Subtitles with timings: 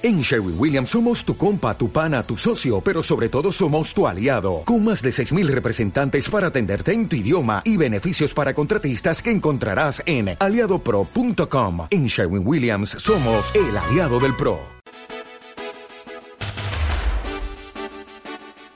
[0.00, 4.06] En Sherwin Williams somos tu compa, tu pana, tu socio, pero sobre todo somos tu
[4.06, 9.20] aliado, con más de 6.000 representantes para atenderte en tu idioma y beneficios para contratistas
[9.20, 11.88] que encontrarás en aliadopro.com.
[11.90, 14.60] En Sherwin Williams somos el aliado del PRO.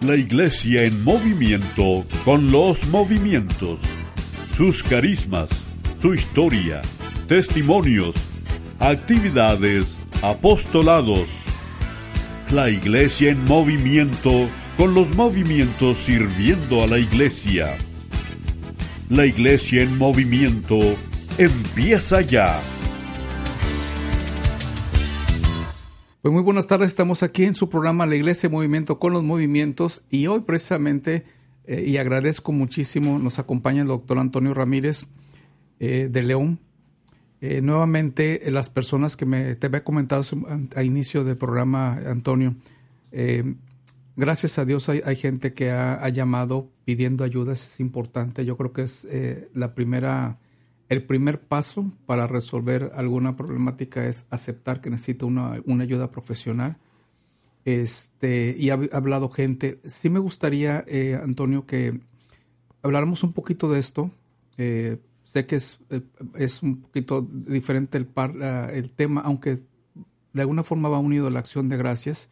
[0.01, 3.79] La iglesia en movimiento con los movimientos,
[4.57, 5.51] sus carismas,
[6.01, 6.83] su historia,
[7.29, 8.17] testimonios,
[8.81, 11.29] actividades, apostolados.
[12.53, 17.77] La iglesia en movimiento con los movimientos sirviendo a la iglesia.
[19.11, 20.79] La iglesia en movimiento
[21.39, 22.61] empieza ya.
[26.23, 29.25] Pues muy buenas tardes, estamos aquí en su programa La Iglesia en Movimiento con los
[29.25, 31.25] Movimientos y hoy precisamente,
[31.65, 35.09] eh, y agradezco muchísimo, nos acompaña el doctor Antonio Ramírez
[35.81, 36.61] eh, de León,
[37.45, 40.23] eh, nuevamente, eh, las personas que me te había comentado
[40.77, 42.55] a, inicio del programa, Antonio,
[43.11, 43.57] eh,
[44.15, 48.45] gracias a Dios hay, gente que ha, llamado pidiendo ayuda, es importante.
[48.45, 49.09] Yo creo que es
[49.55, 50.39] la primera,
[50.89, 56.77] el primer paso para resolver alguna problemática es aceptar que necesita una, una ayuda profesional.
[57.65, 59.81] Este, y ha, hablado gente.
[59.85, 60.85] Sí me gustaría,
[61.21, 61.99] Antonio, que
[62.83, 64.13] habláramos un poquito de esto.
[65.33, 66.03] Sé que es, eh,
[66.35, 68.35] es un poquito diferente el, par,
[68.71, 69.61] el tema, aunque
[70.35, 72.29] de alguna forma va unido a la acción de gracias.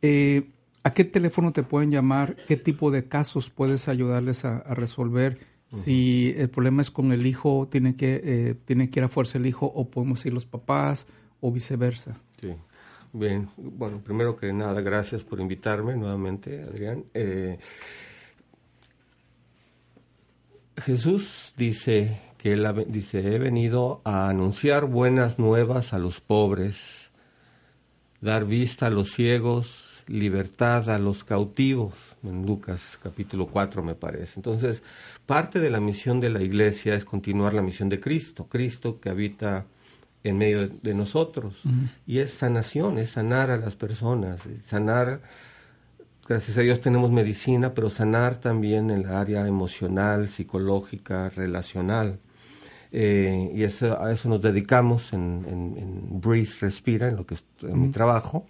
[0.00, 0.50] Eh,
[0.84, 2.36] ¿A qué teléfono te pueden llamar?
[2.46, 5.40] ¿Qué tipo de casos puedes ayudarles a, resolver?
[5.70, 9.38] Si el problema es con el hijo, tiene que, eh, tiene que ir a fuerza
[9.38, 11.08] el hijo o podemos ir los papás
[11.40, 12.20] o viceversa.
[12.40, 12.54] Sí.
[13.12, 17.04] Bien, bueno, primero que nada, gracias por invitarme nuevamente, Adrián.
[17.12, 17.58] Eh,
[20.76, 27.10] Jesús dice que él dice, he venido a anunciar buenas nuevas a los pobres,
[28.20, 34.34] dar vista a los ciegos, libertad a los cautivos, en Lucas capítulo 4 me parece.
[34.36, 34.82] Entonces,
[35.26, 39.08] parte de la misión de la iglesia es continuar la misión de Cristo, Cristo que
[39.08, 39.64] habita
[40.22, 41.62] en medio de, nosotros.
[42.06, 45.20] Y es sanación, es sanar a las personas, sanar
[46.26, 52.18] gracias a Dios tenemos medicina, pero sanar también en la área emocional, psicológica, relacional.
[52.92, 57.44] Eh, y eso, a eso nos dedicamos en, en, Breathe, Respira, en lo que es
[57.62, 58.46] mi trabajo.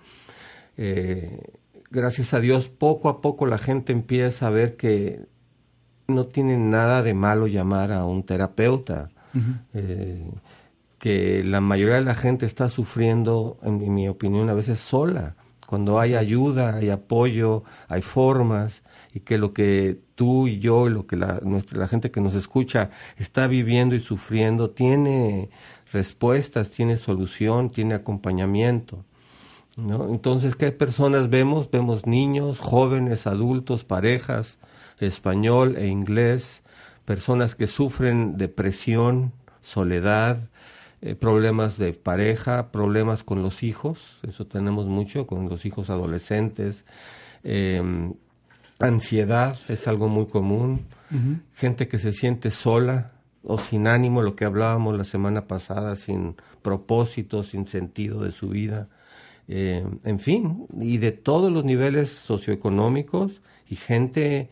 [0.77, 1.41] Eh,
[1.91, 5.21] gracias a Dios, poco a poco la gente empieza a ver que
[6.07, 9.11] no tiene nada de malo llamar a un terapeuta.
[9.73, 10.31] Eh,
[10.99, 15.35] que la mayoría de la gente está sufriendo, en mi opinión, a veces sola
[15.67, 18.83] cuando hay ayuda, hay apoyo, hay formas,
[19.15, 22.21] y que lo que tú y yo y lo que la, nuestra, la gente que
[22.21, 25.51] nos escucha está viviendo y sufriendo tiene
[25.93, 29.05] respuestas, tiene solución, tiene acompañamiento.
[29.77, 30.09] ¿no?
[30.09, 31.71] Entonces, ¿qué personas vemos?
[31.71, 34.59] Vemos niños, jóvenes, adultos, parejas,
[34.99, 36.65] español e inglés,
[37.05, 40.49] personas que sufren depresión, soledad,
[41.07, 46.87] eh, problemas de pareja, problemas con los hijos, eso tenemos mucho, con los hijos adolescentes,
[47.43, 48.15] em,
[48.79, 50.87] ansiedad es algo muy común,
[51.53, 53.13] gente que se siente sola
[53.43, 58.49] o sin ánimo, lo que hablábamos la semana pasada, sin propósito, sin sentido de su
[58.49, 58.89] vida,
[59.47, 64.49] em, en fin, y de todos los niveles socioeconómicos y gente eh,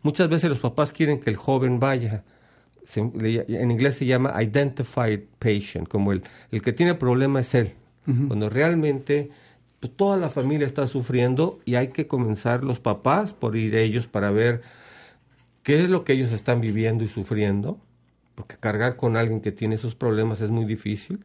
[0.02, 2.22] Muchas veces los papás quieren que el joven vaya.
[2.94, 6.22] en inglés se llama identified patient, como el,
[6.52, 7.72] el que tiene problema es él.
[8.28, 9.30] Cuando realmente
[9.80, 14.06] pues, toda la familia está sufriendo y hay que comenzar los papás por ir ellos
[14.06, 14.62] para ver
[15.62, 17.78] qué es lo que ellos están viviendo y sufriendo,
[18.34, 21.24] porque cargar con alguien que tiene esos problemas es muy difícil.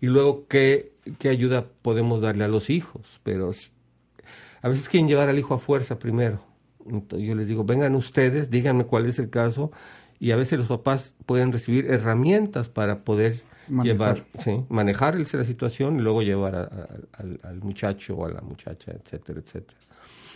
[0.00, 3.20] Y luego, ¿qué, qué ayuda podemos darle a los hijos?
[3.22, 3.52] Pero
[4.62, 6.42] a veces quieren llevar al hijo a fuerza primero.
[6.86, 9.70] Entonces yo les digo, vengan ustedes, díganme cuál es el caso.
[10.18, 14.16] Y a veces los papás pueden recibir herramientas para poder manejar.
[14.16, 19.40] llevar, sí, manejar la situación y luego llevar al, muchacho o a la muchacha, etcétera,
[19.40, 19.78] etcétera.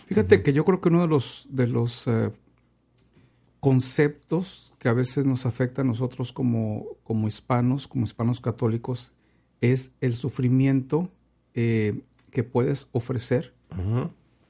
[0.07, 2.31] Fíjate que yo creo que uno de los, de los eh,
[3.59, 9.13] conceptos que a veces nos afecta a nosotros como, como hispanos, como hispanos católicos,
[9.61, 11.09] es el sufrimiento
[11.55, 13.53] eh, que puedes ofrecer,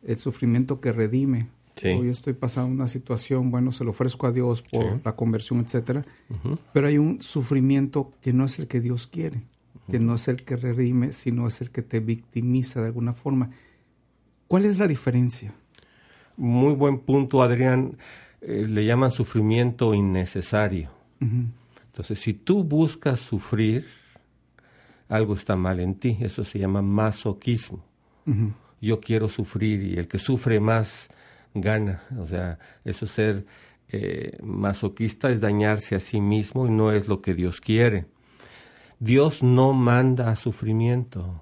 [0.03, 1.47] el sufrimiento que redime.
[1.83, 6.05] Hoy estoy pasando una situación, bueno, se lo ofrezco a Dios por la conversión, etcétera,
[6.73, 9.41] pero hay un sufrimiento que no es el que Dios quiere,
[9.91, 13.51] que no es el que redime, sino es el que te victimiza de alguna forma.
[14.47, 15.53] ¿Cuál es la diferencia?
[16.37, 17.97] Muy buen punto, Adrián.
[18.41, 20.89] Eh, le llaman sufrimiento innecesario.
[21.19, 23.87] Entonces, si tú buscas sufrir,
[25.09, 26.17] algo está mal en ti.
[26.19, 27.83] Eso se llama masoquismo.
[28.81, 31.09] Yo quiero sufrir y el que sufre más
[31.55, 32.03] gana.
[32.19, 33.45] O sea, eso ser
[33.89, 38.05] eh, masoquista es dañarse a sí mismo y no es lo que Dios quiere.
[38.99, 41.41] Dios no manda sufrimiento.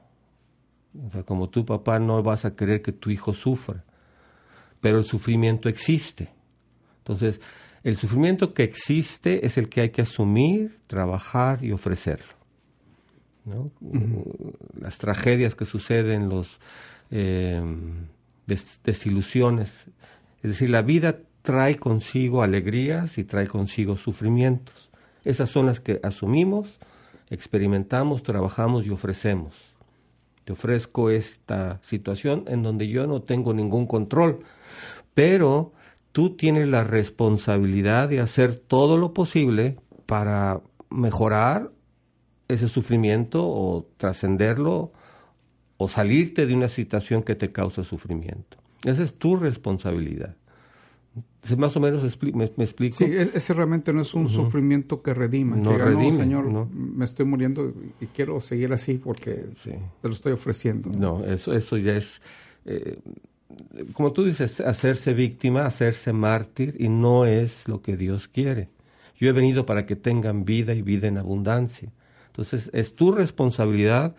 [1.08, 3.84] O sea, como tu papá no vas a querer que tu hijo sufra,
[4.80, 6.30] pero el sufrimiento existe.
[7.00, 7.42] Entonces,
[7.84, 12.34] el sufrimiento que existe es el que hay que asumir, trabajar y ofrecerlo.
[14.80, 16.60] Las tragedias que suceden, los
[17.12, 17.62] eh,
[18.46, 19.86] desilusiones,
[20.42, 24.90] es decir, la vida trae consigo alegrías y trae consigo sufrimientos.
[25.24, 26.68] Esas son las que asumimos,
[27.30, 29.54] experimentamos, trabajamos y ofrecemos.
[30.44, 34.42] Te ofrezco esta situación en donde yo no tengo ningún control,
[35.14, 35.72] pero
[36.12, 41.72] tú tienes la responsabilidad de hacer todo lo posible para mejorar
[42.50, 44.92] ese sufrimiento o trascenderlo
[45.78, 48.58] o salirte de una situación que te causa sufrimiento.
[48.84, 50.36] Esa es tu responsabilidad.
[51.58, 52.04] Más o menos
[52.34, 52.98] me, explico.
[52.98, 55.58] Sí, e-, ese realmente no es un sufrimiento que redima.
[55.58, 60.90] No redime, Señor, me estoy muriendo y quiero seguir así porque te lo estoy ofreciendo.
[60.90, 62.22] No, eso, eso ya es...
[62.66, 62.98] Eh,
[63.94, 68.70] como tú dices, hacerse víctima, hacerse mártir, y no es lo que Dios quiere.
[69.20, 71.92] Yo he venido para que tengan vida y vida en abundancia.
[72.28, 74.16] Entonces, es tu responsabilidad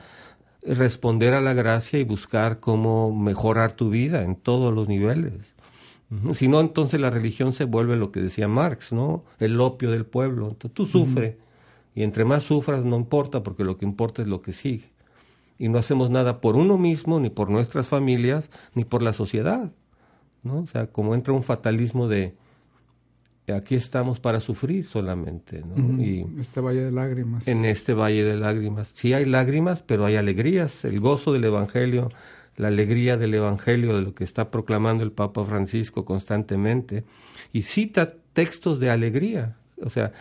[0.64, 5.32] responder a la gracia y buscar cómo mejorar tu vida en todos los niveles.
[6.32, 9.24] Si no, entonces la religión se vuelve lo que decía Marx, ¿no?
[9.40, 10.50] El opio del pueblo.
[10.50, 11.36] Entonces, tú sufres,
[11.94, 14.94] y entre más sufras no importa, porque lo que importa es lo que sigue
[15.58, 19.72] y no hacemos nada por uno mismo, ni por nuestras familias, ni por la sociedad.
[20.42, 20.60] ¿no?
[20.60, 22.34] O sea, como entra un fatalismo de
[23.52, 25.62] aquí estamos para sufrir solamente.
[25.62, 26.02] ¿no?
[26.02, 27.46] y este valle de lágrimas.
[27.46, 28.90] En este valle de lágrimas.
[28.94, 30.84] Sí hay lágrimas, pero hay alegrías.
[30.84, 32.10] El gozo del Evangelio,
[32.56, 37.04] la alegría del Evangelio, de lo que está proclamando el Papa Francisco constantemente.
[37.52, 39.56] Y cita textos de alegría.
[39.82, 40.12] O sea,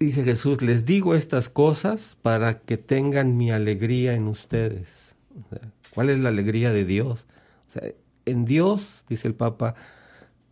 [0.00, 4.88] dice Jesús, les digo estas cosas para que tengan mi alegría en ustedes.
[5.94, 7.24] ¿Cuál es la alegría de Dios?
[8.26, 9.74] en Dios, dice el Papa,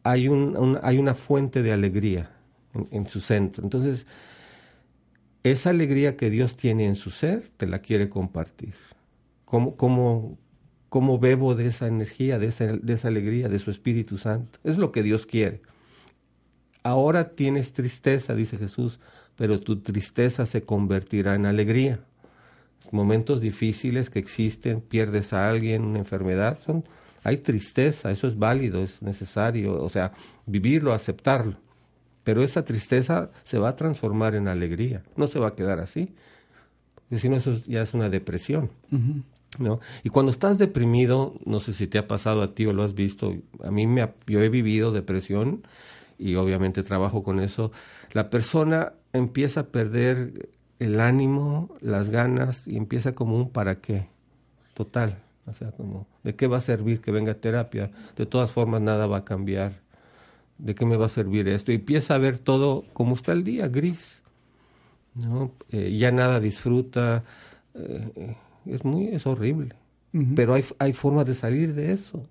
[0.05, 2.31] hay, un, hay una fuente de alegría
[2.91, 3.65] en, su centro.
[3.65, 4.07] Entonces,
[5.43, 8.75] esa alegría que Dios tiene en su ser, te la quiere compartir.
[9.47, 10.39] ¿Cómo, cómo,
[10.91, 14.59] cómo bebo de esa energía, de esa, de esa alegría, de su Espíritu Santo?
[14.63, 15.63] Es lo que Dios quiere.
[16.83, 19.01] Ahora tienes tristeza, dice Jesús,
[19.37, 22.01] pero tu tristeza se convertirá en alegría.
[22.91, 26.85] Momentos difíciles que existen, pierdes a alguien, una enfermedad, son,
[27.25, 30.13] hay tristeza, eso es válido, es necesario, o sea,
[30.47, 31.57] vivirlo, aceptarlo.
[32.23, 36.15] Pero esa tristeza se va a transformar en alegría, no se va a quedar así,
[36.95, 38.71] porque si no eso ya es una depresión.
[39.59, 39.81] ¿no?
[40.03, 42.95] Y cuando estás deprimido, no sé si te ha pasado a ti o lo has
[42.95, 45.67] visto, a mí me yo he vivido depresión
[46.19, 47.73] y obviamente trabajo con eso,
[48.13, 54.09] la persona empieza a perder el ánimo, las ganas y empieza como un para qué
[54.75, 55.19] total.
[55.47, 57.91] O sea, como, ¿de qué va a servir que venga terapia?
[58.17, 59.81] De todas formas, nada va a cambiar.
[60.59, 61.73] ¿De qué me va a servir esto?
[61.73, 64.23] Y empieza a ver todo como está el día, gris.
[65.15, 65.53] ¿no?
[65.71, 67.25] Eh, ya nada disfruta.
[67.75, 68.37] Eh,
[68.67, 69.75] es muy, es horrible.
[70.37, 72.23] Pero hay, hay formas de salir de eso.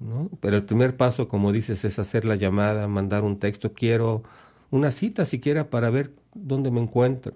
[0.00, 0.30] ¿no?
[0.40, 3.74] Pero el primer paso, como dices, es hacer la llamada, mandar un texto.
[3.74, 4.22] Quiero
[4.70, 7.34] una cita siquiera para ver dónde me encuentro,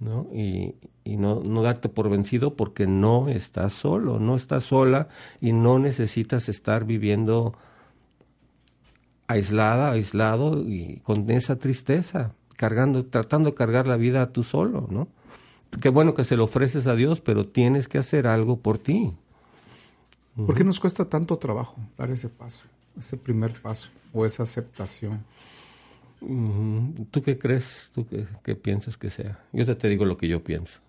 [0.00, 0.26] ¿no?
[0.32, 0.74] Y,
[1.04, 5.08] no, no darte por vencido porque no estás solo, no estás sola
[5.40, 7.54] y no necesitas estar viviendo
[9.26, 15.08] aislada, aislado y con esa tristeza, cargando, tratando de cargar la vida tú solo, ¿no?
[15.82, 19.12] Qué bueno que se lo ofreces a Dios, pero tienes que hacer algo por ti.
[20.34, 22.66] ¿Por qué nos cuesta tanto trabajo dar ese paso,
[22.98, 25.24] ese primer paso o esa aceptación?
[26.20, 27.90] ¿Tú qué crees?
[27.94, 28.06] ¿Tú
[28.42, 29.44] qué, piensas que sea?
[29.52, 30.80] Yo te, te, digo lo que yo pienso.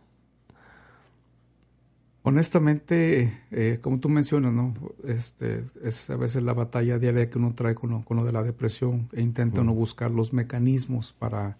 [2.24, 4.74] Honestamente, eh, como tú mencionas, ¿no?
[5.05, 9.07] Este, es a veces la batalla diaria que uno trae con lo, de la depresión
[9.13, 11.57] e intenta uno buscar los mecanismos para,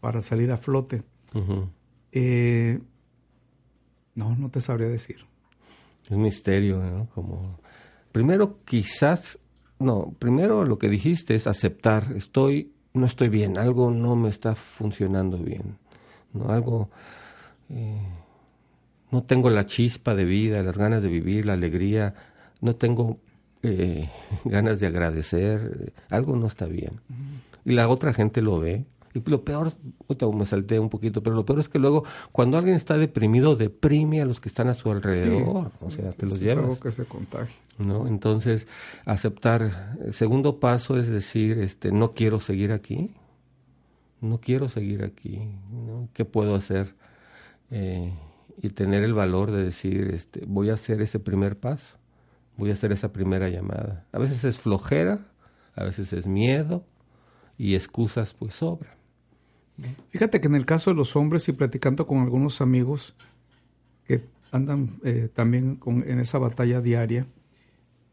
[0.00, 1.02] para salir a flote.
[2.12, 2.80] Eh,
[4.14, 5.18] no, no te sabría decir.
[6.04, 7.08] Es un misterio, ¿no?
[7.14, 7.58] Como,
[8.12, 9.38] primero, quizás
[9.78, 14.54] no, primero lo que dijiste es aceptar, estoy, no estoy bien, algo no me está
[14.54, 15.78] funcionando bien,
[16.32, 16.48] ¿no?
[16.50, 16.90] Algo,
[17.70, 18.00] eh,
[19.10, 22.14] no tengo la chispa de vida, las ganas de vivir, la alegría,
[22.60, 23.18] no tengo
[23.62, 24.10] eh,
[24.44, 27.00] ganas de agradecer, algo no está bien.
[27.64, 28.84] Y la otra gente lo ve
[29.24, 29.72] lo peor,
[30.34, 34.20] me salté un poquito, pero lo peor es que luego cuando alguien está deprimido, deprime
[34.20, 35.70] a los que están a su alrededor.
[35.80, 36.64] o sea, te los llevas.
[36.64, 37.56] Es algo que se contagia.
[37.78, 38.06] ¿no?
[38.06, 38.66] Entonces,
[39.04, 39.96] aceptar.
[40.04, 43.14] El segundo paso es decir, este, no quiero seguir aquí.
[44.20, 45.48] No quiero seguir aquí.
[45.70, 46.08] ¿no?
[46.12, 46.94] ¿Qué puedo hacer?
[47.70, 48.12] Eh,
[48.62, 51.96] y tener el valor de decir, este, voy a hacer ese primer paso.
[52.56, 54.06] Voy a hacer esa primera llamada.
[54.12, 55.26] A veces es flojera,
[55.74, 56.84] a veces es miedo
[57.58, 58.95] y excusas pues sobran.
[60.10, 63.14] Fíjate que en el caso de los hombres y platicando con algunos amigos
[64.06, 67.26] que andan eh, también con, en esa batalla diaria,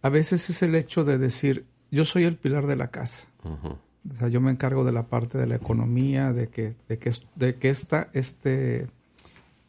[0.02, 3.26] a veces es el hecho de decir, yo soy el pilar de la casa.
[3.46, 7.12] O sea, yo me encargo de la parte de la economía, de que, de que,
[7.36, 8.88] de que esta, este,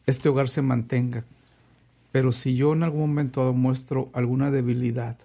[0.05, 1.23] este hogar se mantenga.
[2.11, 5.17] Pero si yo en algún momento muestro alguna debilidad,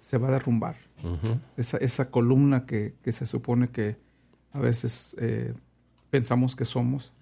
[0.00, 0.76] se va a derrumbar.
[1.56, 3.96] esa, esa columna que, que se supone que,
[4.58, 5.54] a veces eh,
[6.10, 7.12] pensamos que somos.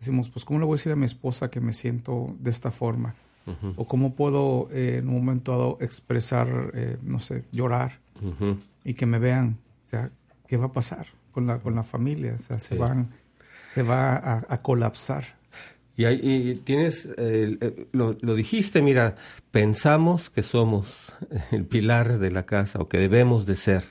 [0.00, 2.70] Decimos, pues, ¿cómo le voy a decir a mi esposa que me siento de esta
[2.70, 3.14] forma?
[3.76, 7.98] O cómo puedo eh, en un momento dado expresar, eh, no sé, llorar
[8.84, 9.56] y que me vean.
[9.86, 10.10] O sea,
[10.46, 12.34] ¿qué va a pasar con la, con la familia?
[12.34, 13.08] O sea, se, van,
[13.72, 15.24] se va a, colapsar.
[15.96, 17.08] Y, hay, tienes,
[17.92, 19.16] lo, lo, dijiste, mira,
[19.50, 21.14] pensamos que somos
[21.50, 23.84] el pilar de la casa o que debemos de ser,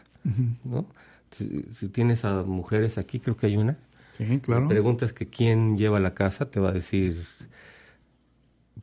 [0.63, 0.85] ¿no?
[1.31, 3.77] Si, tienes a mujeres aquí, creo que hay una.
[4.17, 4.67] Sí, claro.
[4.67, 7.25] Preguntas que quién lleva la casa, te va a decir,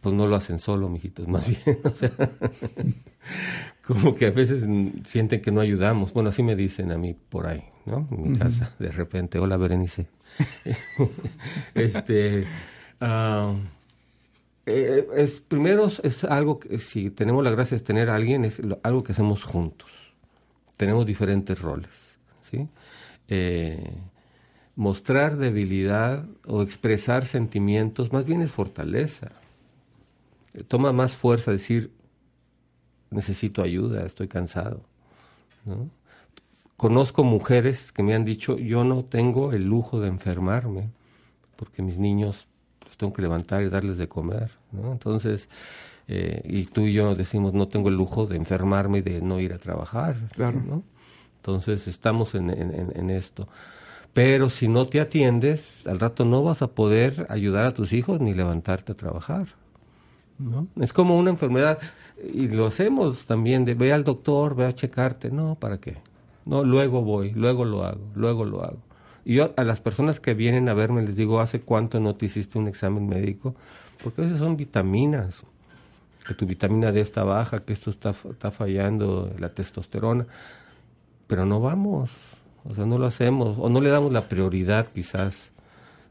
[0.00, 1.78] pues no lo hacen solo, mijitos, más bien.
[1.84, 2.12] O sea,
[3.86, 4.66] como que a veces
[5.04, 6.12] sienten que no ayudamos.
[6.12, 8.06] Bueno, así me dicen a mí por ahí, ¿no?
[8.10, 9.38] En mi casa, de repente.
[9.38, 10.06] Hola, Berenice.
[11.74, 12.46] este.
[14.66, 18.60] Eh, es, primero es algo que si tenemos la gracia de tener a alguien, es
[18.82, 19.88] algo que hacemos juntos.
[20.76, 21.90] Tenemos diferentes roles.
[23.28, 23.92] Eh,
[24.76, 29.32] mostrar debilidad o expresar sentimientos más bien es fortaleza.
[30.68, 31.90] Toma más fuerza decir,
[33.10, 34.82] necesito ayuda, estoy cansado.
[36.76, 40.90] Conozco mujeres que me han dicho, yo no tengo el lujo de enfermarme
[41.56, 42.46] porque mis niños
[42.84, 44.50] los tengo que levantar y darles de comer.
[44.72, 45.48] Entonces,
[46.08, 49.40] eh, y tú y yo decimos, no tengo el lujo de enfermarme y de no
[49.40, 50.16] ir a trabajar.
[50.34, 50.82] Claro.
[51.44, 53.48] Entonces estamos en, esto.
[54.14, 58.18] Pero si no te atiendes, al rato no vas a poder ayudar a tus hijos
[58.22, 59.48] ni levantarte a trabajar.
[60.38, 60.68] ¿no?
[60.80, 61.78] Es como una enfermedad,
[62.32, 65.30] y lo hacemos también, de ve al doctor, ve a checarte.
[65.30, 65.98] No, ¿para qué?
[66.46, 68.78] No, luego voy, luego lo hago, luego lo hago.
[69.26, 72.24] Y yo a las personas que vienen a verme les digo, ¿hace cuánto no te
[72.24, 73.54] hiciste un examen médico?
[74.02, 75.42] Porque a veces son vitaminas,
[76.26, 80.26] que tu vitamina D está baja, que esto está, está fallando, la testosterona
[81.26, 82.10] pero no vamos,
[82.64, 85.52] o sea, no lo hacemos, o no le damos la prioridad quizás,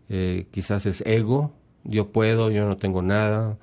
[0.10, 1.52] eh, quizás es ego,
[1.84, 3.58] yo puedo, yo no tengo nada,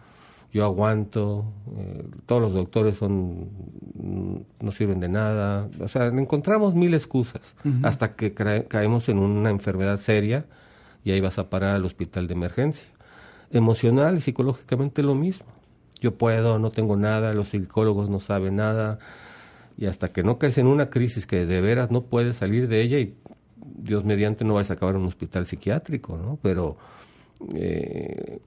[0.52, 1.44] yo aguanto,
[1.76, 3.48] eh, todos los doctores son
[3.94, 9.50] mm, no sirven de nada, o sea, encontramos mil excusas hasta que caemos en una
[9.50, 10.46] enfermedad seria
[11.04, 12.88] y ahí vas a parar al hospital de emergencia.
[13.50, 15.46] Emocional y psicológicamente lo mismo.
[16.00, 18.98] Yo puedo, no tengo nada, los psicólogos no saben nada,
[19.80, 22.82] y hasta que no caes en una crisis que de veras no puedes salir de
[22.82, 23.16] ella y
[23.56, 26.38] Dios mediante no vas a acabar en un hospital psiquiátrico, ¿no?
[26.42, 26.76] Pero
[27.54, 28.40] eh,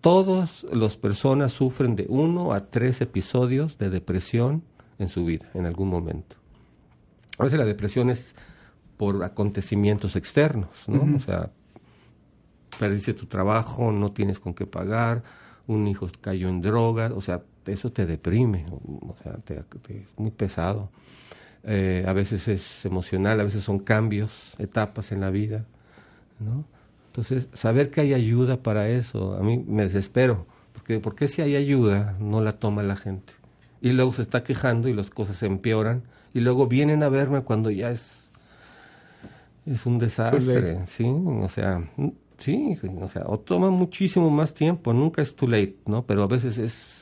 [0.00, 4.62] todas las personas sufren de uno a tres episodios de depresión
[5.00, 6.36] en su vida, en algún momento.
[7.36, 8.36] A veces la depresión es
[8.96, 11.16] por acontecimientos externos, ¿no?
[11.16, 11.50] O sea,
[12.78, 15.24] perdiste tu trabajo, no tienes con qué pagar,
[15.66, 20.30] un hijo cayó en drogas, o sea, eso te deprime, o sea, te, es muy
[20.30, 20.90] pesado.
[21.64, 25.64] Eh, a veces es emocional, a veces son cambios, etapas en la vida,
[26.40, 26.64] ¿no?
[27.06, 31.56] Entonces, saber que hay ayuda para eso, a mí me desespero, porque porque si hay
[31.56, 33.34] ayuda no la toma la gente?
[33.80, 36.02] Y luego se está quejando y las cosas se empeoran
[36.34, 38.30] y luego vienen a verme cuando ya es
[39.66, 41.04] es un desastre, ¿sí?
[41.04, 41.88] O sea,
[42.38, 46.04] sí, o sea, o toma muchísimo más tiempo, nunca es too late, ¿no?
[46.04, 47.01] Pero a veces es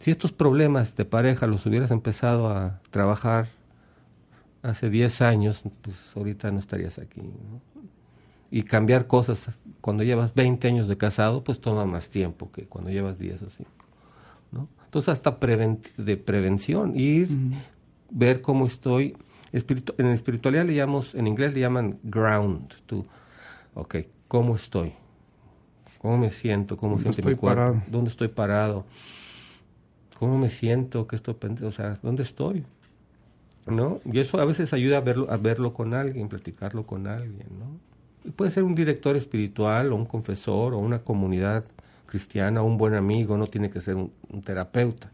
[0.00, 3.48] si estos problemas de pareja los hubieras empezado a trabajar
[4.62, 7.22] hace 10 años, pues ahorita no estarías aquí.
[8.50, 9.48] Y cambiar cosas
[9.80, 13.50] cuando llevas 20 años de casado, pues toma más tiempo que cuando llevas 10 o
[13.50, 13.70] 5.
[14.52, 14.68] ¿no?
[14.84, 15.36] Entonces, hasta
[15.96, 17.28] de prevención, ir,
[18.10, 19.16] ver cómo estoy.
[19.52, 23.04] en espiritualidad le llamamos, en inglés le llaman ground, tú.
[23.74, 23.96] Ok,
[24.28, 24.94] ¿cómo estoy?
[25.98, 26.76] ¿Cómo me siento?
[26.76, 27.46] ¿Cómo siento mi cuerpo?
[27.46, 27.82] Parado?
[27.88, 28.86] ¿Dónde estoy parado?
[30.18, 31.06] ¿Cómo me siento?
[31.06, 32.64] ¿Qué estoy O sea, ¿dónde estoy?
[33.66, 34.00] ¿No?
[34.04, 37.88] Y eso a veces ayuda a verlo, a verlo con alguien, platicarlo con alguien, ¿no?
[38.32, 41.64] puede ser un director espiritual o un confesor o una comunidad
[42.06, 44.12] cristiana, un buen amigo, no tiene que ser un,
[44.44, 45.10] terapeuta.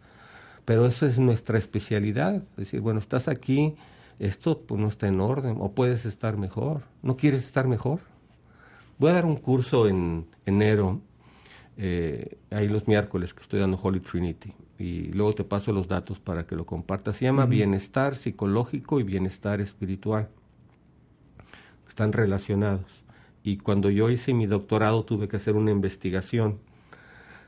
[0.64, 2.37] Pero eso es nuestra especialidad.
[2.37, 3.75] Es decir, bueno, estás aquí,
[4.18, 6.82] esto pues, no está en orden, o puedes estar mejor.
[7.02, 8.00] ¿No quieres estar mejor?
[8.99, 11.00] Voy a dar un curso en enero,
[11.76, 16.18] eh, ahí los miércoles que estoy dando Holy Trinity, y luego te paso los datos
[16.18, 17.16] para que lo compartas.
[17.16, 20.28] Se llama Bienestar Psicológico y Bienestar Espiritual.
[21.88, 23.04] Están relacionados.
[23.44, 26.58] Y cuando yo hice mi doctorado tuve que hacer una investigación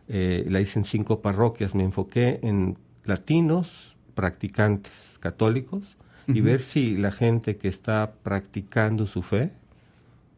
[0.09, 5.97] eh, la hice en cinco parroquias, me enfoqué en latinos, practicantes católicos,
[6.29, 9.53] y ver si la gente que está practicando su fe,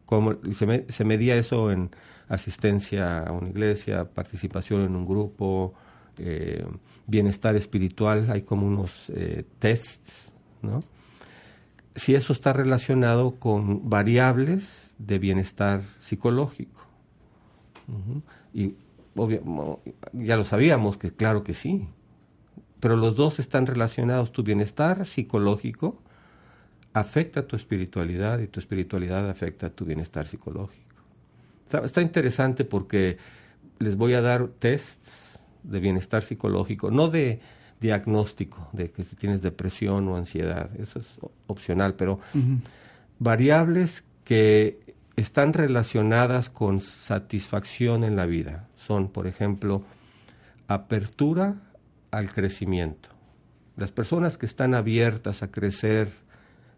[0.05, 1.89] como, se, se medía eso en
[2.29, 5.73] asistencia a una iglesia, participación en un grupo,
[6.17, 6.65] eh,
[7.07, 10.31] bienestar espiritual, hay como unos eh, tests,
[10.61, 10.83] ¿no?
[11.95, 16.85] Si eso está relacionado con variables de bienestar psicológico.
[18.53, 18.75] Y
[20.13, 21.87] ya lo sabíamos que claro que sí,
[22.79, 24.31] pero los dos están relacionados.
[24.31, 26.01] Tu bienestar psicológico
[26.93, 30.88] afecta a tu espiritualidad y tu espiritualidad afecta a tu bienestar psicológico.
[31.71, 33.17] Está, interesante porque
[33.77, 37.39] les voy a dar tests de bienestar psicológico, no de
[37.79, 41.05] diagnóstico de que si tienes depresión o ansiedad, eso es
[41.47, 42.19] opcional, pero
[43.19, 44.79] variables que
[45.15, 48.67] están relacionadas con satisfacción en la vida.
[48.75, 49.83] Son, por ejemplo,
[50.67, 51.55] apertura
[52.11, 53.09] al crecimiento.
[53.75, 56.11] Las personas que están abiertas a crecer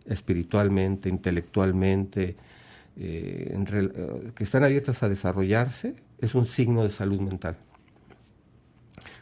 [0.05, 2.35] espiritualmente, intelectualmente,
[2.97, 7.57] eh, eh, que están abiertas a desarrollarse, es un signo de salud mental.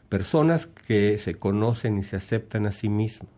[0.09, 3.29] Personas que se conocen y se aceptan a sí mismos,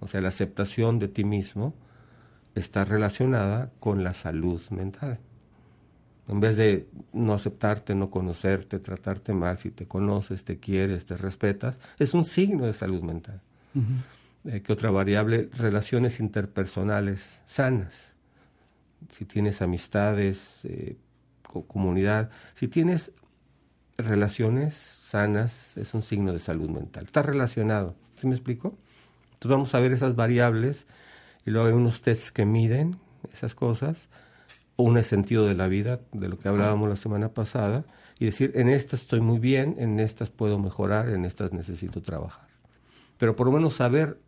[0.00, 1.74] o sea, la aceptación de ti mismo,
[2.54, 5.18] está relacionada con la salud mental.
[6.28, 11.16] En vez de no aceptarte, no conocerte, tratarte mal, si te conoces, te quieres, te
[11.16, 13.40] respetas, es un signo de salud mental.
[14.44, 15.50] Eh, ¿Qué otra variable?
[15.56, 18.13] Relaciones interpersonales sanas.
[19.10, 20.96] Si tienes amistades, eh,
[21.68, 23.12] comunidad, si tienes
[23.96, 27.04] relaciones sanas, es un signo de salud mental.
[27.04, 27.94] Está relacionado.
[28.16, 28.76] ¿Sí me explico?
[29.34, 30.86] Entonces vamos a ver esas variables
[31.46, 32.96] y luego hay unos tests que miden
[33.32, 34.08] esas cosas,
[34.76, 37.84] un sentido de la vida, de lo que hablábamos la semana pasada,
[38.18, 42.48] y decir, en estas estoy muy bien, en estas puedo mejorar, en estas necesito trabajar.
[43.18, 44.18] Pero por lo menos saber,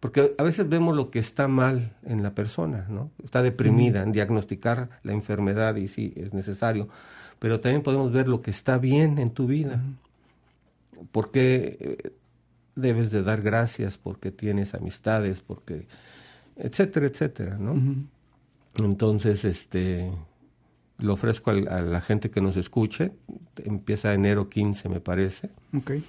[0.00, 3.10] porque a veces vemos lo que está mal en la persona, ¿no?
[3.24, 6.88] Está deprimida, en diagnosticar la enfermedad y sí, es necesario,
[7.38, 9.82] pero también podemos ver lo que está bien en tu vida.
[11.12, 12.12] Porque eh,
[12.74, 15.86] debes de dar gracias porque tienes amistades, porque
[16.56, 17.74] etcétera, etcétera, ¿no?
[18.78, 20.10] Entonces, este,
[20.98, 23.12] lo ofrezco a, la gente que nos escuche,
[23.64, 25.50] empieza enero 15, me parece.
[25.76, 26.04] Okay.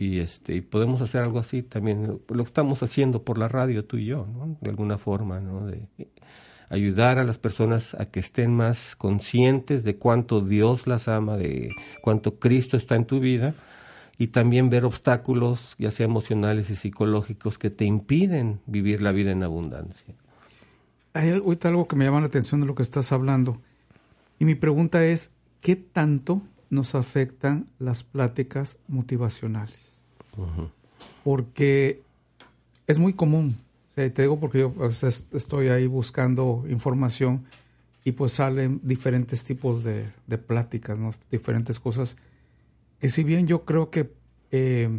[0.00, 4.06] Y, este, podemos hacer algo así también, lo estamos haciendo por la radio tú y
[4.06, 4.26] yo.
[4.62, 5.66] De alguna forma, ¿no?
[5.66, 5.82] De
[6.70, 11.68] ayudar a las personas a que estén más conscientes de cuánto Dios las ama, de
[12.00, 13.54] cuánto Cristo está en tu vida
[14.16, 19.32] y también ver obstáculos, ya sea emocionales y psicológicos, que te impiden vivir la vida
[19.32, 20.14] en abundancia.
[21.12, 23.60] Hay ahorita algo que me llama la atención de lo que estás hablando.
[24.38, 29.89] Y mi pregunta es, ¿qué tanto nos afectan las pláticas motivacionales?
[31.24, 32.02] Porque
[32.86, 33.56] es muy común.
[33.94, 37.44] te digo porque yo estoy ahí buscando información
[38.04, 41.10] y pues salen diferentes tipos de, de pláticas, ¿no?
[41.30, 42.16] diferentes cosas
[43.00, 44.12] que si bien yo creo que
[44.50, 44.90] eh,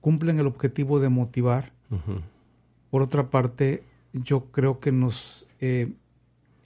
[0.00, 1.72] cumplen el objetivo de motivar,
[2.90, 5.92] por otra parte, yo creo que nos, eh,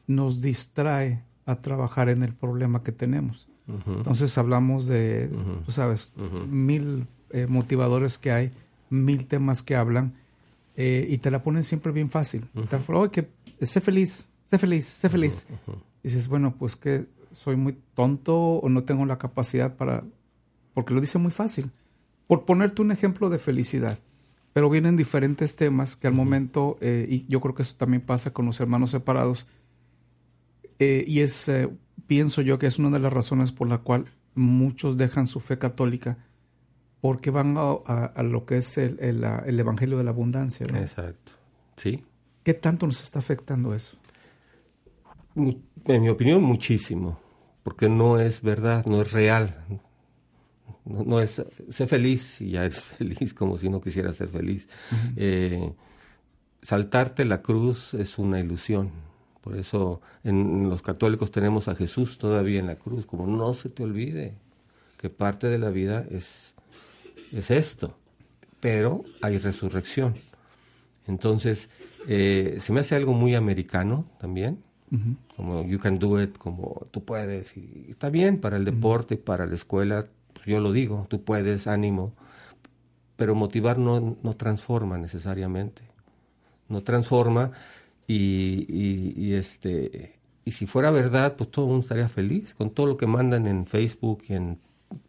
[0.06, 3.48] nos distrae a trabajar en el problema que tenemos.
[3.86, 5.30] Entonces hablamos de,
[5.64, 6.12] tú sabes,
[6.48, 8.50] mil eh, motivadores que hay,
[8.88, 10.12] mil temas que hablan,
[10.76, 12.46] y te la ponen siempre bien fácil.
[12.70, 12.78] Te
[13.10, 15.46] que sé feliz, sé feliz, sé feliz.
[16.02, 20.04] Y dices, bueno, pues que soy muy tonto o no tengo la capacidad para,
[20.74, 21.70] porque lo dice muy fácil.
[22.26, 23.98] Por ponerte un ejemplo de felicidad,
[24.52, 28.32] pero vienen diferentes temas que al momento, eh, y yo creo que eso también pasa
[28.32, 29.46] con los hermanos separados,
[30.78, 31.68] eh, y es, eh,
[32.06, 35.58] pienso yo que es una de las razones por la cual muchos dejan su fe
[35.58, 36.18] católica,
[37.00, 40.66] porque van a, lo que es el, el, Evangelio de la Abundancia.
[40.74, 41.32] Exacto,
[41.76, 42.04] sí.
[42.42, 43.96] ¿Qué tanto nos está afectando eso?
[45.34, 47.18] En mi opinión, muchísimo,
[47.62, 49.64] porque no es verdad, no es real.
[50.84, 54.68] No, es, sé feliz y ya eres feliz como si no quisieras ser feliz.
[55.16, 55.72] Eh,
[56.62, 58.90] saltarte la cruz es una ilusión.
[59.40, 63.70] Por eso en los católicos tenemos a Jesús todavía en la cruz, como no se
[63.70, 64.34] te olvide
[64.98, 66.54] que parte de la vida es,
[67.32, 67.96] es esto,
[68.60, 70.16] pero hay resurrección.
[71.06, 71.70] Entonces,
[72.06, 74.62] eh, se me hace algo muy americano también,
[75.36, 79.46] como you can do it, como tú puedes, y está bien para el deporte, para
[79.46, 82.12] la escuela, pues yo lo digo, tú puedes, ánimo,
[83.16, 85.82] pero motivar no, no transforma necesariamente,
[86.68, 87.52] no transforma
[88.12, 92.86] y, y, este y si fuera verdad, pues todo el mundo estaría feliz con todo
[92.86, 94.58] lo que mandan en Facebook y en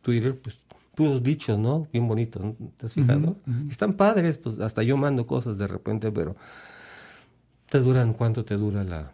[0.01, 0.57] Twitter, pues
[0.93, 1.87] puros dichos, ¿no?
[1.91, 2.43] Bien bonitos,
[2.77, 3.37] ¿te has fijado?
[3.69, 6.35] Están padres, pues hasta yo mando cosas de repente, pero
[7.69, 9.11] te duran, ¿cuánto te dura la,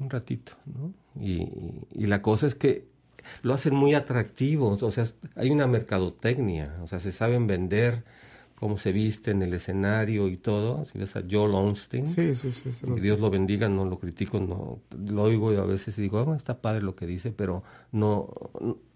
[0.00, 0.92] un ratito, ¿no?
[1.22, 1.48] Y,
[1.94, 2.84] y, la cosa es que
[3.42, 8.04] lo hacen muy atractivo, o sea, hay una mercadotecnia, o sea, se saben vender
[8.60, 10.84] cómo se viste en el escenario y todo.
[10.84, 12.70] Si ves a Joel Onstein, sí, sí, sí,
[13.00, 16.60] Dios lo bendiga, no lo critico, no lo oigo y a veces digo, oh, está
[16.60, 18.28] padre lo que dice, pero no,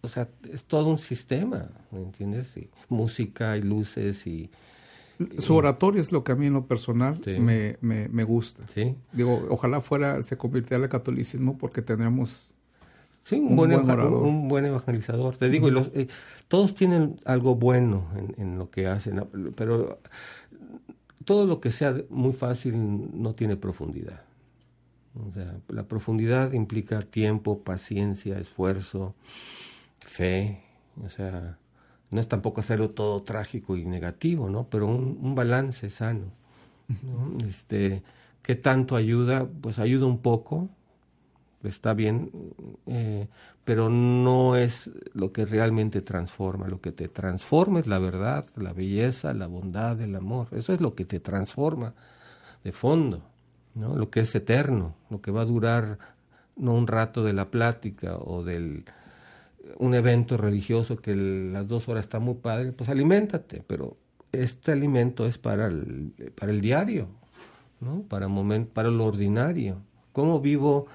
[0.02, 2.54] o sea, es todo un sistema, ¿me entiendes?
[2.58, 4.50] Y música y luces y...
[5.38, 8.64] Su oratorio es lo que a mí en lo personal me, me, me, gusta.
[8.74, 8.96] ¿Sí?
[9.12, 12.50] Digo, ojalá fuera, se convirtiera al catolicismo porque tendríamos
[13.24, 15.36] Sí, un, buen, un buen evangelizador.
[15.36, 16.08] Te digo, los, eh,
[16.48, 18.06] todos tienen algo bueno
[18.36, 19.98] en, lo que hacen, pero
[21.24, 22.74] todo lo que sea muy fácil
[23.14, 24.22] no tiene profundidad.
[25.14, 29.14] O sea, la profundidad implica tiempo, paciencia, esfuerzo,
[30.00, 30.60] fe.
[31.02, 31.56] O sea,
[32.10, 34.68] no es tampoco hacerlo todo trágico y negativo, ¿no?
[34.68, 36.26] Pero un, balance sano.
[37.48, 38.02] Este,
[38.42, 39.48] ¿Qué tanto ayuda?
[39.62, 40.68] Pues ayuda un poco,
[41.68, 42.30] está bien,
[42.86, 43.28] eh,
[43.64, 46.68] pero no es lo que realmente transforma.
[46.68, 50.48] Lo que te transforma es la verdad, la belleza, la bondad, el amor.
[50.52, 51.94] Eso es lo que te transforma
[52.62, 53.22] de fondo,
[53.74, 53.96] ¿no?
[53.96, 55.98] Lo que es eterno, lo que va a durar
[56.56, 58.84] no un rato de la plática o del
[59.78, 63.96] un evento religioso que las dos horas está muy padre, pues aliméntate, pero
[64.32, 67.08] este alimento es para el, para el diario,
[67.80, 68.02] ¿no?
[68.02, 69.78] Para, moment, para lo ordinario.
[70.12, 70.86] ¿Cómo vivo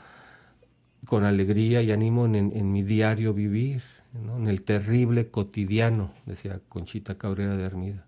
[1.06, 3.82] con alegría y ánimo en, mi diario vivir,
[4.14, 8.06] en el terrible cotidiano, decía Conchita Cabrera de Hermida.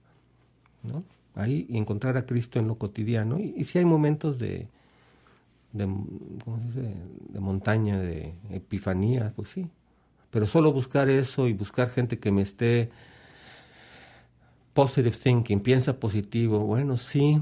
[0.83, 1.03] ¿no?
[1.35, 3.39] Ahí encontrar a Cristo en lo cotidiano.
[3.39, 4.67] Y, si hay momentos de,
[5.73, 5.87] de
[7.39, 9.67] montaña, de epifanía, pues sí.
[10.29, 12.89] Pero solo buscar eso y buscar gente que me esté
[14.73, 17.41] positive thinking, piensa positivo, bueno, sí,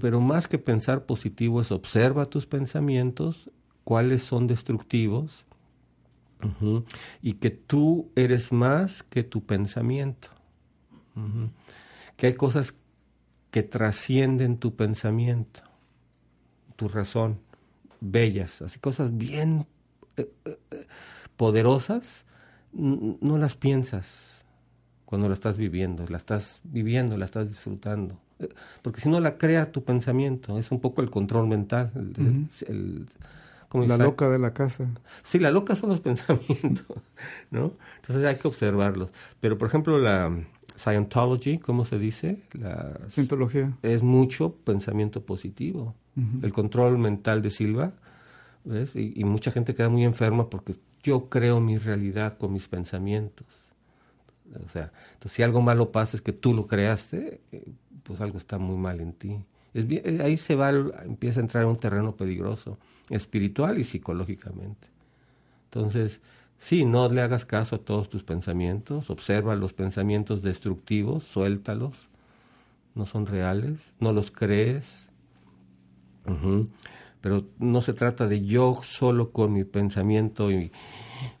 [0.00, 3.50] pero más que pensar positivo es observa tus pensamientos
[3.90, 5.44] cuáles son destructivos
[7.22, 10.28] y que tú eres más que tu pensamiento.
[12.16, 12.72] Que hay cosas
[13.50, 15.62] que trascienden tu pensamiento,
[16.76, 17.40] tu razón,
[18.00, 19.66] bellas, así cosas bien
[20.16, 20.86] eh, eh, eh,
[21.36, 22.24] poderosas,
[22.72, 24.44] no las piensas
[25.04, 28.20] cuando la estás viviendo, la estás viviendo, la estás disfrutando.
[28.82, 31.90] Porque si no la crea tu pensamiento, es un poco el control mental,
[32.68, 33.08] el,
[33.72, 34.88] la loca de la casa.
[35.22, 36.96] Sí, la loca son los pensamientos,
[37.50, 37.72] ¿no?
[37.96, 39.10] Entonces hay que observarlos.
[39.40, 40.32] Pero, por ejemplo, la
[40.76, 42.42] Scientology, ¿cómo se dice?
[42.52, 43.72] La Cientología.
[43.82, 45.94] Es mucho pensamiento positivo.
[46.42, 47.92] El control mental de Silva,
[48.64, 48.94] ¿ves?
[48.94, 53.46] Y, mucha gente queda muy enferma porque yo creo mi realidad con mis pensamientos.
[54.66, 57.64] O sea, entonces si algo malo pasa es que tú lo creaste, eh,
[58.02, 59.38] pues algo está muy mal en ti.
[59.72, 62.76] Es bien, ahí se va, empieza a entrar en un terreno peligroso
[63.10, 64.88] espiritual y psicológicamente.
[65.64, 66.20] Entonces,
[66.56, 72.08] sí, no le hagas caso a todos tus pensamientos, observa los pensamientos destructivos, suéltalos,
[72.94, 75.08] no son reales, no los crees.
[77.20, 80.70] Pero no se trata de yo solo con mi pensamiento y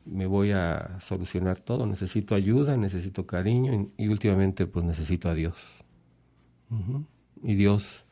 [0.04, 1.86] me voy a solucionar todo.
[1.86, 5.54] Necesito ayuda, necesito cariño y, últimamente pues necesito a Dios.
[7.42, 8.04] Y Dios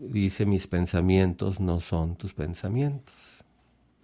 [0.00, 3.14] dice, mis pensamientos no son tus pensamientos,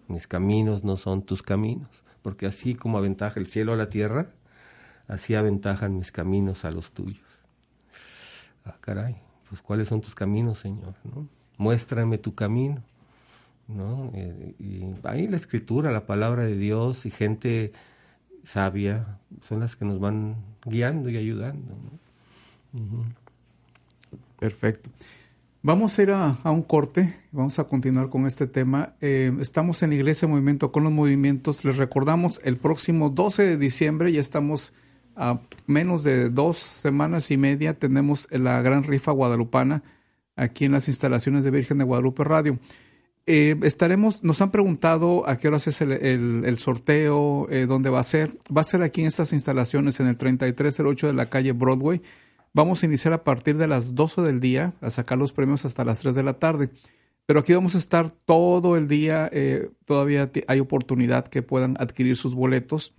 [0.09, 1.89] mis caminos no son tus caminos,
[2.23, 4.31] porque así como aventaja el cielo a la tierra,
[5.09, 7.25] así aventajan mis caminos a los tuyos.
[8.65, 9.17] Ah, caray,
[9.49, 11.29] pues cuáles son tus caminos, Señor, ¿no?
[11.57, 12.83] Muéstrame tu camino,
[13.67, 14.11] ¿no?
[14.13, 17.73] Eh, y ahí la escritura, la palabra de Dios y gente
[18.45, 21.75] sabia, son las que nos van guiando y ayudando.
[24.39, 24.91] Perfecto.
[25.67, 28.95] Vamos a ir a, un corte, vamos a continuar con este tema.
[29.01, 31.65] Eh, estamos en Iglesia Movimiento con los movimientos.
[31.65, 34.75] Les recordamos, el próximo 12 de diciembre, ya estamos
[35.17, 39.83] a menos de dos semanas y media, tenemos la gran rifa guadalupana
[40.37, 42.61] aquí en las instalaciones de Virgen de Guadalupe Radio.
[43.27, 48.05] Eh, estaremos, nos han preguntado a qué hora es el, sorteo, eh, dónde va a
[48.05, 48.39] ser.
[48.57, 52.03] Va a ser aquí en estas instalaciones en el 3308 de la calle Broadway.
[52.57, 55.85] Vamos a iniciar a partir de las 12 del día, a sacar los premios hasta
[55.85, 56.71] las 3 de la tarde.
[57.27, 59.29] Pero aquí vamos a estar todo el día.
[59.31, 62.95] Eh, todavía hay oportunidad que puedan adquirir sus boletos.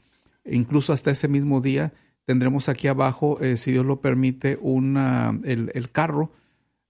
[0.46, 1.92] incluso hasta ese mismo día
[2.26, 6.30] tendremos aquí abajo, si Dios lo permite, una, el, carro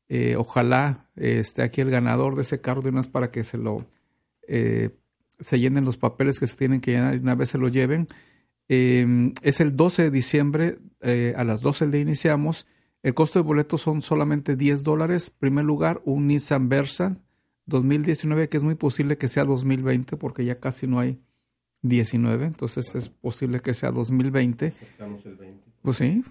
[0.10, 3.86] eh, ojalá esté aquí el ganador de ese carro de unas para que se lo
[4.46, 4.90] eh,
[5.40, 8.08] se llenen los papeles que se tienen que llenar y una vez se lo lleven.
[8.70, 12.68] Em, es el 12 de diciembre, eh, a las 12 del día iniciamos.
[13.04, 15.30] El costo de boletos son solamente 10 dólares.
[15.30, 17.18] Primer lugar, un Nissan Versa
[17.68, 21.20] 2019, que es muy posible que sea 2020 porque ya casi no hay
[21.84, 24.74] 19, entonces es posible que sea 2020.
[25.82, 26.24] Pues sí,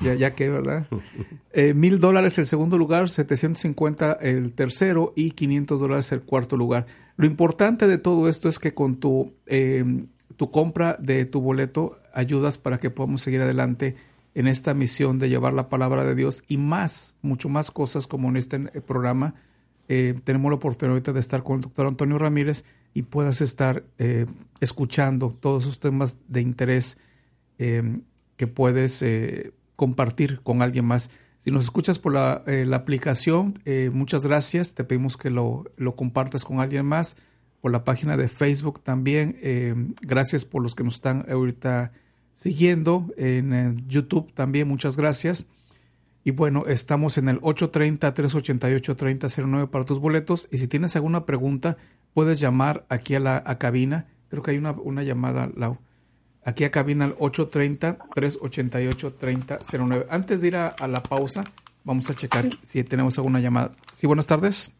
[0.00, 0.86] ya, ya que, ¿verdad?
[1.52, 6.84] Eh, mil dólares el segundo lugar, 750 el tercero y 500 dólares el cuarto lugar.
[7.16, 11.98] Lo importante de todo esto es que con tu, em, tu compra de tu boleto
[12.12, 13.96] ayudas para que podamos seguir adelante
[14.34, 18.28] en esta misión de llevar la palabra de Dios y más, mucho más cosas como
[18.28, 19.34] en este eh, programa.
[19.88, 23.84] Eh, tenemos la oportunidad de estar con el doctor Antonio Ramírez y puedas estar
[24.58, 26.96] escuchando todos esos temas de interés
[27.58, 29.04] que puedes
[29.76, 31.10] compartir con alguien más.
[31.46, 34.74] Si nos escuchas por la, eh, aplicación, eh, muchas gracias.
[34.74, 37.16] Te pedimos que lo, lo, compartas con alguien más.
[37.60, 39.38] Por la página de Facebook también.
[39.40, 41.92] Eh, gracias por los que nos están ahorita
[42.34, 43.06] siguiendo.
[43.16, 45.46] En YouTube también, muchas gracias.
[46.22, 50.48] Y bueno, estamos en el 830-388-3009 para tus boletos.
[50.50, 51.76] Y si tienes alguna pregunta,
[52.14, 54.08] puedes llamar aquí a la cabina.
[54.28, 55.78] Creo que hay una, una llamada, Lau.
[56.46, 60.06] Aquí a cabina al 830-388-3009.
[60.08, 61.42] Antes de ir a, la pausa,
[61.82, 63.72] vamos a checar si tenemos alguna llamada.
[63.92, 64.70] Sí, buenas tardes.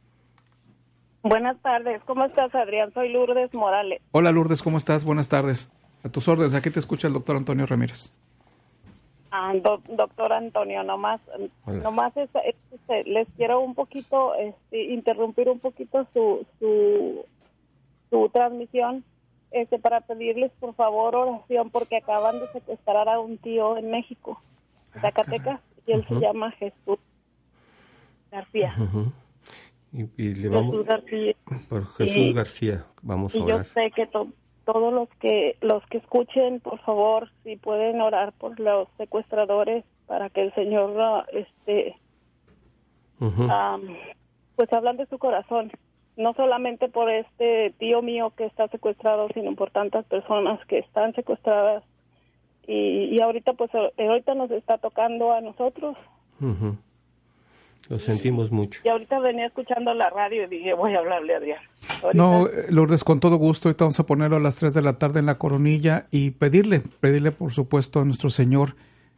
[1.28, 2.92] Buenas tardes, ¿cómo estás Adrián?
[2.94, 4.00] Soy Lourdes Morales.
[4.12, 5.04] Hola Lourdes, ¿cómo estás?
[5.04, 5.68] Buenas tardes.
[6.04, 8.12] A tus órdenes, aquí te escucha el doctor Antonio Ramírez.
[9.32, 9.52] Ah,
[9.88, 11.20] doctor Antonio, nomás,
[11.66, 12.12] nomás
[13.06, 17.24] les quiero un poquito este, interrumpir un poquito su, su,
[18.08, 19.02] su transmisión
[19.50, 24.40] este, para pedirles por favor oración porque acaban de secuestrar a un tío en México,
[24.94, 27.00] ah, Zacatecas, y él se llama Jesús
[28.30, 28.76] García.
[29.96, 31.34] Y, le vamos Jesús García.
[31.68, 33.64] por Jesús García vamos a orar.
[33.64, 38.58] yo sé que todos los que los que escuchen por favor si pueden orar por
[38.60, 41.96] los secuestradores para que el Señor este
[44.56, 45.70] pues hablan de su corazón
[46.16, 51.14] no solamente por este tío mío que está secuestrado, sino por tantas personas que están
[51.14, 51.84] secuestradas.
[52.66, 55.96] Y, ahorita, pues, eh, ahorita nos está tocando a nosotros.
[57.88, 58.80] Lo sentimos mucho.
[58.84, 61.60] Y ahorita venía escuchando la radio y dije, voy a hablarle a Adrián.
[62.14, 63.68] No, eh, Lourdes, con todo gusto.
[63.68, 66.82] Ahorita vamos a ponerlo a las 3 de la tarde en la coronilla y pedirle,
[67.00, 68.74] pedirle, por supuesto, a nuestro Señor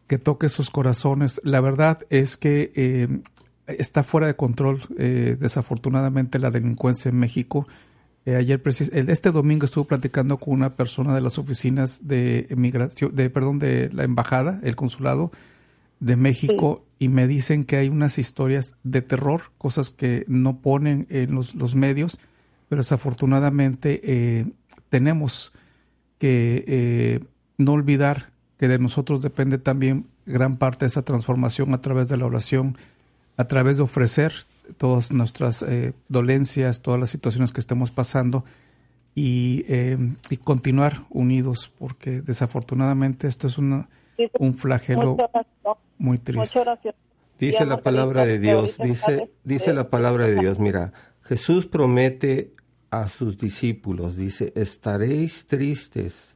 [0.07, 1.41] que toque sus corazones.
[1.45, 3.09] La verdad es que eh,
[3.67, 7.67] está fuera de control, eh, desafortunadamente, la delincuencia en México.
[8.25, 13.31] Eh, ayer, este domingo, estuve platicando con una persona de las oficinas de emigración, de,
[13.31, 15.31] perdón, de la embajada, el consulado
[16.01, 21.07] de México, y me dicen que hay unas historias de terror, cosas que no ponen
[21.11, 22.19] en los, los medios,
[22.69, 24.47] pero desafortunadamente eh,
[24.91, 25.53] tenemos
[26.19, 27.23] que
[27.59, 32.17] no olvidar que de nosotros depende también gran parte de esa transformación a través de
[32.17, 32.77] la oración,
[33.37, 34.33] a través de ofrecer
[34.77, 38.45] todas nuestras eh, dolencias, todas las situaciones que estemos pasando
[39.15, 39.97] y, eh,
[40.29, 43.89] y, continuar unidos, porque desafortunadamente esto es una,
[44.39, 45.17] un flagelo
[45.99, 46.61] muy triste.
[47.39, 52.53] Dice la palabra de Dios, dice, dice la palabra de Dios, mira, Jesús promete
[52.91, 56.35] a sus discípulos, dice, estaréis tristes,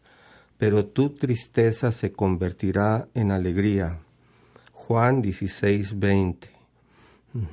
[0.59, 3.99] pero tu tristeza se convertirá en alegría.
[4.73, 6.51] Juan 16, 20.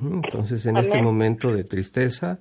[0.02, 2.38] Entonces, en este momento de tristeza,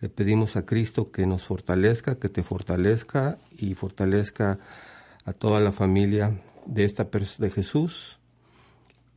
[0.00, 4.58] le pedimos a Cristo que nos fortalezca, que te fortalezca y fortalezca
[5.26, 7.08] a toda la familia de esta
[7.38, 8.19] de Jesús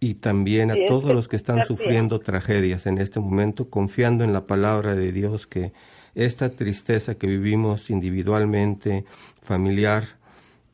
[0.04, 4.46] y también a todos los que están sufriendo tragedias en este momento, confiando en la
[4.46, 5.72] palabra de Dios que
[6.14, 9.06] esta tristeza que vivimos individualmente,
[9.42, 10.04] familiar,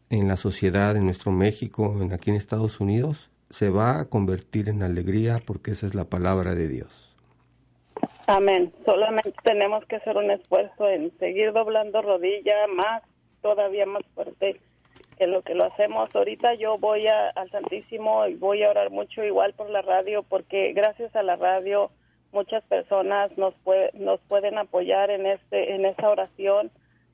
[0.10, 4.68] en la sociedad, en nuestro México, en aquí en Estados Unidos, se va a convertir
[4.68, 7.16] en alegría porque esa es la palabra de Dios.
[8.26, 8.74] Amén.
[8.84, 13.04] Solamente tenemos que hacer un esfuerzo en seguir doblando rodilla más,
[13.44, 14.60] todavía más fuerte
[15.20, 16.10] que lo que lo hacemos.
[16.16, 20.72] Ahorita yo voy al Santísimo y voy a orar mucho igual por la radio porque
[20.72, 21.92] gracias a la radio
[22.32, 23.54] muchas personas nos
[23.94, 26.72] nos pueden apoyar en este en esa oración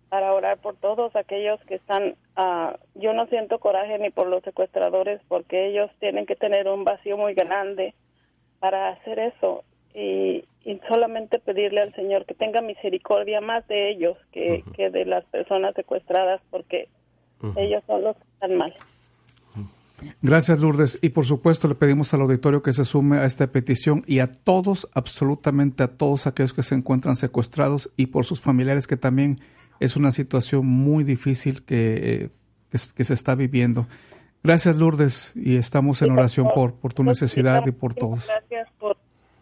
[0.09, 4.43] para orar por todos aquellos que están uh, yo no siento coraje ni por los
[4.43, 7.95] secuestradores porque ellos tienen que tener un vacío muy grande
[8.59, 9.63] para hacer eso
[9.95, 10.43] y,
[10.89, 15.73] solamente pedirle al Señor que tenga misericordia más de ellos que, que de las personas
[15.75, 16.89] secuestradas porque
[17.55, 18.73] ellos son los que están mal.
[20.21, 20.99] Gracias, Lourdes.
[21.01, 24.31] Y por supuesto le pedimos al auditorio que se sume a esta petición y a
[24.31, 29.37] todos, absolutamente a todos aquellos que se encuentran secuestrados y por sus familiares, que también
[29.79, 32.29] es una situación muy difícil que,
[32.69, 33.87] que, se está viviendo.
[34.43, 38.27] Gracias, Lourdes, y estamos en oración por, por tu necesidad y por todos.
[38.27, 38.97] Gracias por,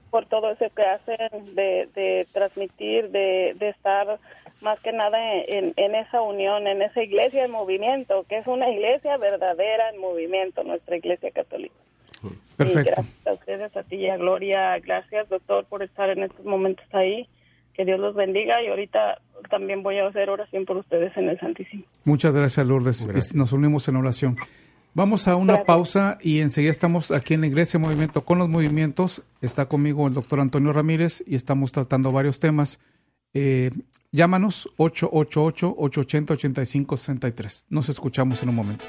[0.10, 4.19] por todo eso que hacen de, de transmitir, de, de estar
[4.63, 8.69] más que nada en, en, esa unión, en esa iglesia en movimiento, que es una
[8.69, 11.76] iglesia verdadera en movimiento, nuestra iglesia católica.
[12.56, 12.91] Perfecto.
[12.95, 14.80] gracias a ustedes, a ti y a Gloria.
[14.80, 17.28] Gracias, doctor, por estar en estos momentos ahí.
[17.73, 21.39] Que Dios los bendiga y ahorita también voy a hacer oración por ustedes en el
[21.39, 21.84] Santísimo.
[22.04, 23.34] Muchas gracias, Lourdes.
[23.34, 24.38] Nos unimos en oración.
[24.93, 29.23] Vamos a una pausa y enseguida estamos aquí en la Iglesia Movimiento con los movimientos.
[29.41, 32.80] Está conmigo el doctor Antonio Ramírez y estamos tratando varios temas.
[33.34, 33.71] Eh,
[34.13, 37.65] llámanos 888-880-8563.
[37.67, 38.86] Nos escuchamos en un momento.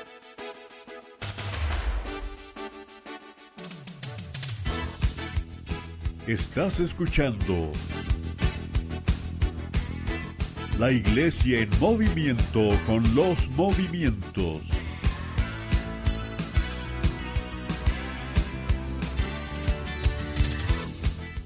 [6.29, 7.73] Estás escuchando
[10.79, 14.63] La Iglesia en movimiento con los movimientos.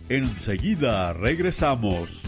[0.09, 2.28] Enseguida regresamos.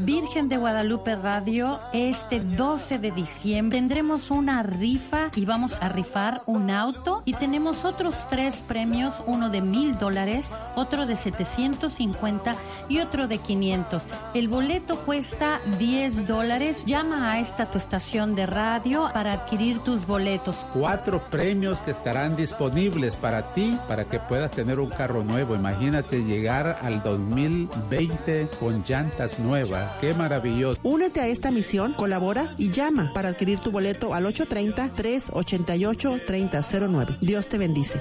[0.00, 6.42] Virgen de Guadalupe Radio, este 12 de diciembre tendremos una rifa y vamos a rifar
[6.46, 12.54] un auto y tenemos otros tres premios, uno de mil dólares, otro de 750
[12.88, 14.02] y otro de 500.
[14.34, 16.84] El boleto cuesta 10 dólares.
[16.86, 20.56] Llama a esta tu estación de radio para adquirir tus boletos.
[20.72, 25.54] Cuatro premios que estarán disponibles para ti para que puedas tener un carro nuevo.
[25.54, 30.80] Imagínate llegar al 2020 con llantas nuevas Qué maravilloso.
[30.82, 37.18] Únete a esta misión, colabora y llama para adquirir tu boleto al 830-388-3009.
[37.20, 38.00] Dios te bendice.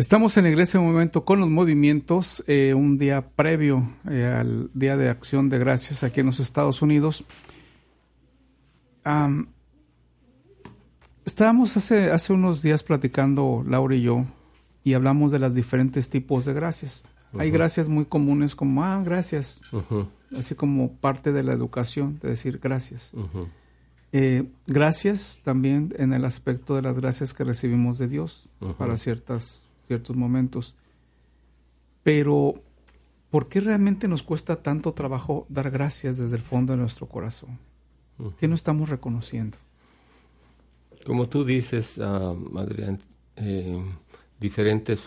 [0.00, 4.24] Estamos en la iglesia en un momento con los movimientos, eh, un día previo eh,
[4.24, 7.26] al Día de Acción de Gracias aquí en los Estados Unidos.
[11.24, 14.24] Estábamos hace, hace unos días platicando, Laura y yo,
[14.84, 17.02] y hablamos de los diferentes tipos de gracias.
[17.38, 19.60] Hay gracias muy comunes como, ah, gracias,
[20.36, 23.12] así como parte de la educación, de decir gracias.
[24.12, 28.48] Eh, gracias también en el aspecto de las gracias que recibimos de Dios
[28.78, 30.74] para ciertas, ciertos momentos.
[32.02, 32.54] Pero,
[33.30, 37.58] ¿por qué realmente nos cuesta tanto trabajo dar gracias desde el fondo de nuestro corazón?
[38.38, 39.58] ¿Qué no estamos reconociendo?
[41.06, 42.98] Como tú dices, uh, Adrián,
[43.36, 43.82] eh,
[44.38, 45.00] diferentes...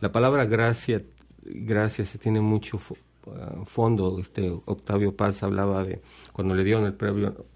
[0.00, 1.02] La palabra gracia,
[1.42, 4.18] gracias se tiene mucho uh, fondo.
[4.18, 7.46] Este Octavio Paz hablaba de, cuando le dieron el premio,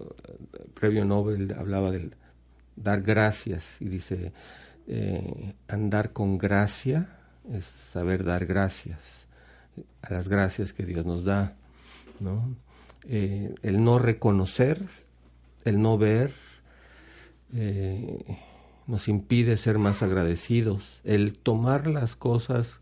[0.73, 2.15] premio Nobel, hablaba del
[2.75, 4.31] dar gracias y dice,
[4.87, 7.19] eh, andar con gracia
[7.51, 8.99] es saber dar gracias
[10.01, 11.55] a las gracias que Dios nos da,
[12.19, 12.55] ¿no?
[13.07, 14.85] Eh, el no reconocer,
[15.65, 16.33] el no ver,
[17.53, 18.37] eh,
[18.87, 22.79] nos impide ser más agradecidos, el tomar las cosas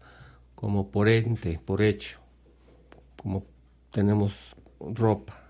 [0.56, 2.20] como por ente, por hecho,
[3.22, 3.46] como
[3.92, 5.44] tenemos ropa.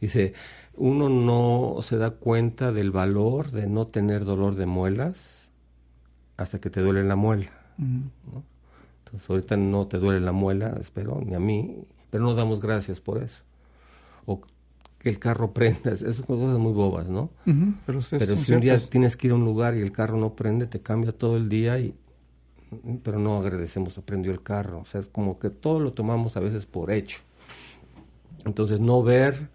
[0.00, 0.34] Dice,
[0.76, 5.48] uno no se da cuenta del valor de no tener dolor de muelas
[6.36, 7.50] hasta que te duele la muela.
[7.78, 11.78] Entonces ahorita no te duele la muela, espero, ni a mí,
[12.10, 13.42] pero no damos gracias por eso.
[14.30, 14.42] O
[14.98, 17.30] que el carro prenda, esas son cosas muy bobas, ¿no?
[17.86, 20.66] Pero, si un día tienes que ir a un lugar y el carro no prende,
[20.66, 21.94] te cambia todo el día y
[23.02, 24.80] pero no agradecemos, prendió el carro.
[24.80, 27.20] O sea, es como que todo lo tomamos a veces por hecho.
[28.44, 29.48] Entonces, no ver,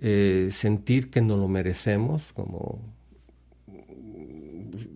[0.00, 2.80] eh, sentir que no lo merecemos, como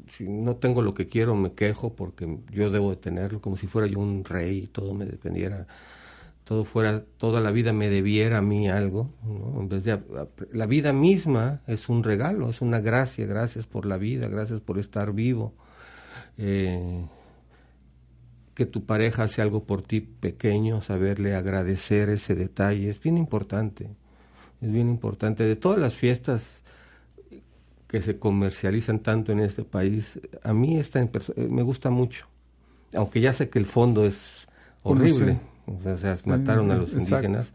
[0.09, 3.66] si no tengo lo que quiero, me quejo porque yo debo de tenerlo, como si
[3.66, 5.66] fuera yo un rey y todo me dependiera
[6.51, 9.15] todo fuera, toda la vida me debiera a mí algo,
[9.57, 10.01] En vez de,
[10.51, 14.77] la vida misma es un regalo, es una gracia, gracias por la vida, gracias por
[14.77, 15.55] estar vivo.
[16.39, 17.05] Eh,
[18.55, 23.89] que tu pareja hace algo por ti pequeño, saberle agradecer ese detalle, es bien importante,
[24.61, 25.45] es bien importante.
[25.45, 26.63] De todas las fiestas
[27.87, 32.27] que se comercializan tanto en este país, a mí esta me gusta mucho,
[32.93, 34.49] aunque ya sé que el fondo es
[34.83, 35.39] horrible.
[35.67, 37.47] O sea, mataron a los indígenas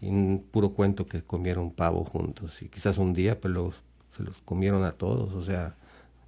[0.00, 3.74] y un puro cuento que comieron pavo juntos y quizás un día, pero luego
[4.16, 5.32] se los comieron a todos.
[5.32, 5.74] O sea,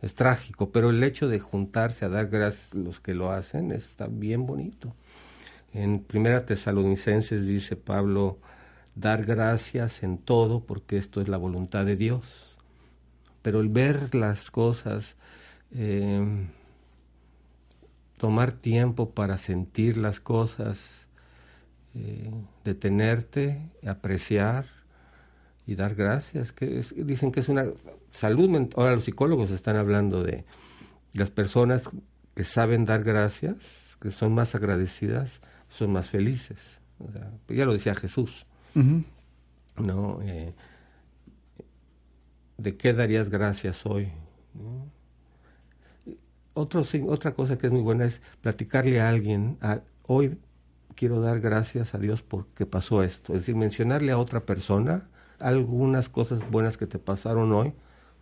[0.02, 3.72] es trágico, pero el hecho de juntarse a dar gracias a los que lo hacen
[3.72, 4.94] está bien bonito.
[5.72, 8.38] En Primera Tesalonicenses dice Pablo,
[8.94, 12.56] dar gracias en todo porque esto es la voluntad de Dios.
[13.42, 15.14] Pero el ver las cosas,
[15.72, 16.46] eh,
[18.18, 21.06] tomar tiempo para sentir las cosas,
[21.94, 22.30] eh,
[22.64, 24.66] detenerte, apreciar
[25.66, 26.52] y dar gracias.
[26.52, 27.64] Que dicen que es una
[28.10, 28.68] salud.
[28.76, 30.44] Ahora los psicólogos están hablando de
[31.14, 31.88] las personas
[32.34, 33.56] que saben dar gracias,
[34.00, 35.40] que son más agradecidas,
[35.70, 36.78] son más felices.
[37.48, 38.46] ya lo decía Jesús.
[39.76, 40.20] ¿No?
[40.22, 40.52] Eh,
[42.58, 44.08] ¿De qué darías gracias hoy?
[46.58, 50.38] Otro, otra cosa que es muy buena es platicarle a alguien, a, hoy
[50.96, 53.32] quiero dar gracias a Dios porque pasó esto.
[53.32, 57.72] Es decir, mencionarle a otra persona algunas cosas buenas que te pasaron hoy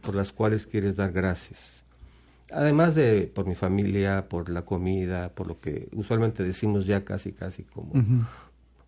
[0.03, 1.83] por las cuales quieres dar gracias.
[2.53, 7.33] Además de por mi familia, por la comida, por lo que usualmente decimos ya casi,
[7.33, 7.93] casi como,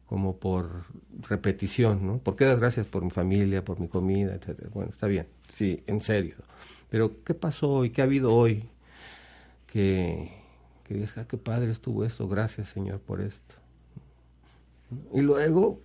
[0.04, 0.84] como por
[1.26, 2.18] repetición, ¿no?
[2.18, 4.68] ¿Por qué das gracias por mi familia, por mi comida, etcétera?
[4.74, 6.36] Bueno, está bien, sí, en serio.
[6.90, 7.90] Pero, ¿qué pasó hoy?
[7.90, 8.68] ¿Qué ha habido hoy?
[9.68, 10.32] Que,
[10.84, 13.54] que dices, ah, qué padre estuvo esto, gracias Señor por esto.
[15.12, 15.80] Y luego,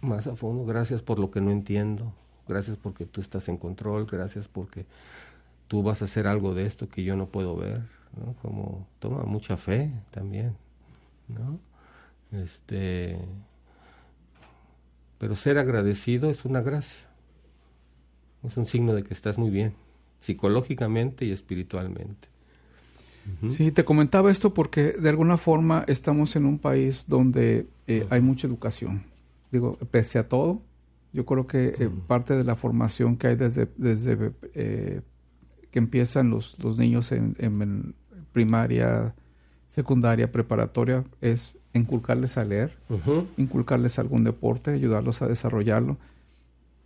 [0.00, 2.12] más a fondo, gracias por lo que no entiendo,
[2.46, 4.86] gracias porque tú estás en control, gracias porque
[5.66, 7.82] tú vas a hacer algo de esto que yo no puedo ver,
[8.16, 8.34] ¿no?
[8.42, 10.56] Como toma mucha fe también,
[11.28, 11.58] ¿no?
[12.30, 13.18] Este,
[15.18, 17.06] pero ser agradecido es una gracia,
[18.44, 19.74] es un signo de que estás muy bien,
[20.20, 22.28] psicológicamente y espiritualmente.
[23.48, 28.20] Sí, te comentaba esto porque de alguna forma estamos en un país donde eh, hay
[28.20, 29.02] mucha educación.
[29.50, 30.62] Digo, pese a todo,
[31.12, 35.00] yo creo que eh, parte de la formación que hay desde, desde eh,
[35.70, 37.94] que empiezan los, los niños en,
[38.32, 39.14] primaria,
[39.68, 42.78] secundaria, preparatoria, es inculcarles a leer,
[43.36, 45.96] inculcarles algún deporte, ayudarlos a desarrollarlo.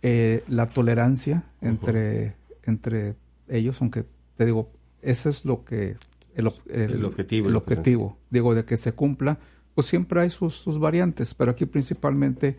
[0.01, 3.15] la tolerancia entre, entre
[3.47, 4.71] ellos, aunque te digo,
[5.01, 5.97] eso es lo que
[6.35, 7.49] el, objetivo.
[7.49, 9.39] El objetivo, digo, de que se cumpla,
[9.75, 12.57] pues siempre hay sus, sus, variantes, pero aquí principalmente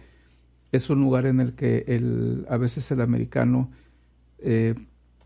[0.72, 3.70] es un lugar en el que el, a veces el americano
[4.38, 4.74] eh,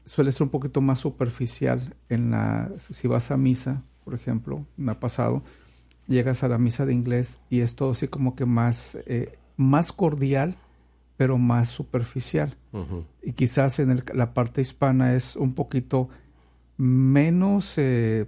[0.05, 4.93] suele ser un poquito más superficial en la, si vas a misa, por ejemplo, me
[4.93, 5.43] ha pasado,
[6.07, 9.93] llegas a la misa de inglés y es todo así como que más, eh, más
[9.93, 10.57] cordial,
[11.17, 12.57] pero más superficial.
[13.23, 16.09] Y quizás en la parte hispana es un poquito
[16.77, 18.27] menos eh,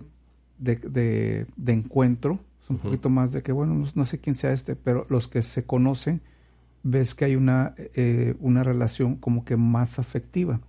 [0.61, 4.77] de, de, encuentro, es un poquito más de que, bueno, no, sé quién sea este,
[4.77, 6.21] pero los que se conocen,
[6.83, 10.61] ves que hay una, eh, una relación como que más afectiva.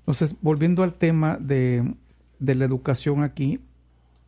[0.00, 1.94] Entonces, volviendo al tema de,
[2.38, 3.60] de la educación aquí,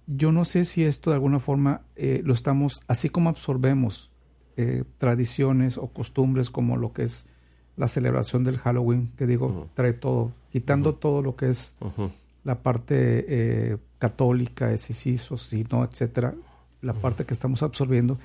[0.07, 4.11] yo no sé si esto de alguna forma eh, lo estamos, así como absorbemos
[4.57, 7.27] eh, tradiciones o costumbres como lo que es
[7.77, 11.77] la celebración del Halloween, que digo, trae todo, quitando todo lo que es
[12.43, 15.17] la parte eh, católica, de si
[15.71, 16.35] no, etcétera,
[16.83, 18.19] la parte que estamos absorbiendo,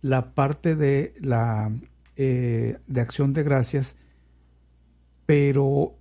[0.00, 1.70] la parte de la
[2.16, 3.96] de acción de gracias,
[5.26, 5.94] pero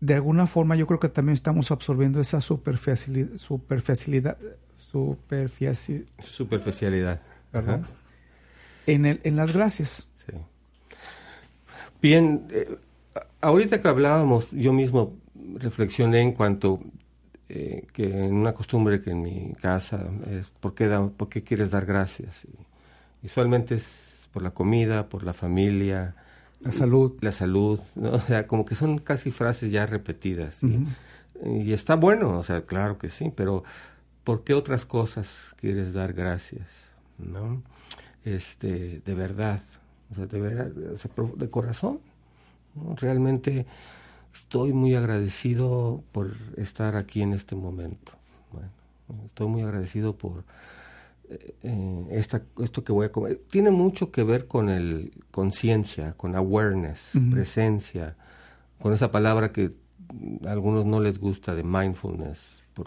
[0.00, 4.38] de alguna forma yo creo que también estamos absorbiendo esa superficialidad, superficialidad,
[4.86, 7.20] superficialidad,
[8.86, 10.06] En, el, en las gracias.
[12.00, 12.76] Bien, eh,
[13.40, 15.14] ahorita que hablábamos, yo mismo
[15.54, 16.80] reflexioné en cuanto
[17.48, 21.70] eh, que en una costumbre que en mi casa es ¿por qué, por qué quieres
[21.70, 22.46] dar gracias?
[23.22, 26.14] Y usualmente es por la comida, por la familia,
[26.60, 27.12] la salud.
[27.20, 30.60] La salud, O sea, como que son casi frases ya repetidas.
[31.44, 33.62] Y está bueno, o sea, claro que sí, pero
[34.24, 36.66] ¿por qué otras cosas quieres dar gracias?
[37.18, 37.62] ¿No?
[38.24, 39.62] Este, de verdad,
[40.10, 42.00] o sea, de verdad, de corazón.
[42.96, 43.66] Realmente
[44.36, 48.12] estoy muy agradecido por estar aquí en este momento.
[48.52, 48.70] Bueno,
[49.26, 50.44] estoy muy agradecido por
[51.28, 56.36] eh, esta, esto que voy a comer, tiene mucho que ver con el conciencia, con
[56.36, 58.16] awareness, presencia,
[58.80, 59.72] con esa palabra que
[60.46, 62.86] a algunos no les gusta de mindfulness por,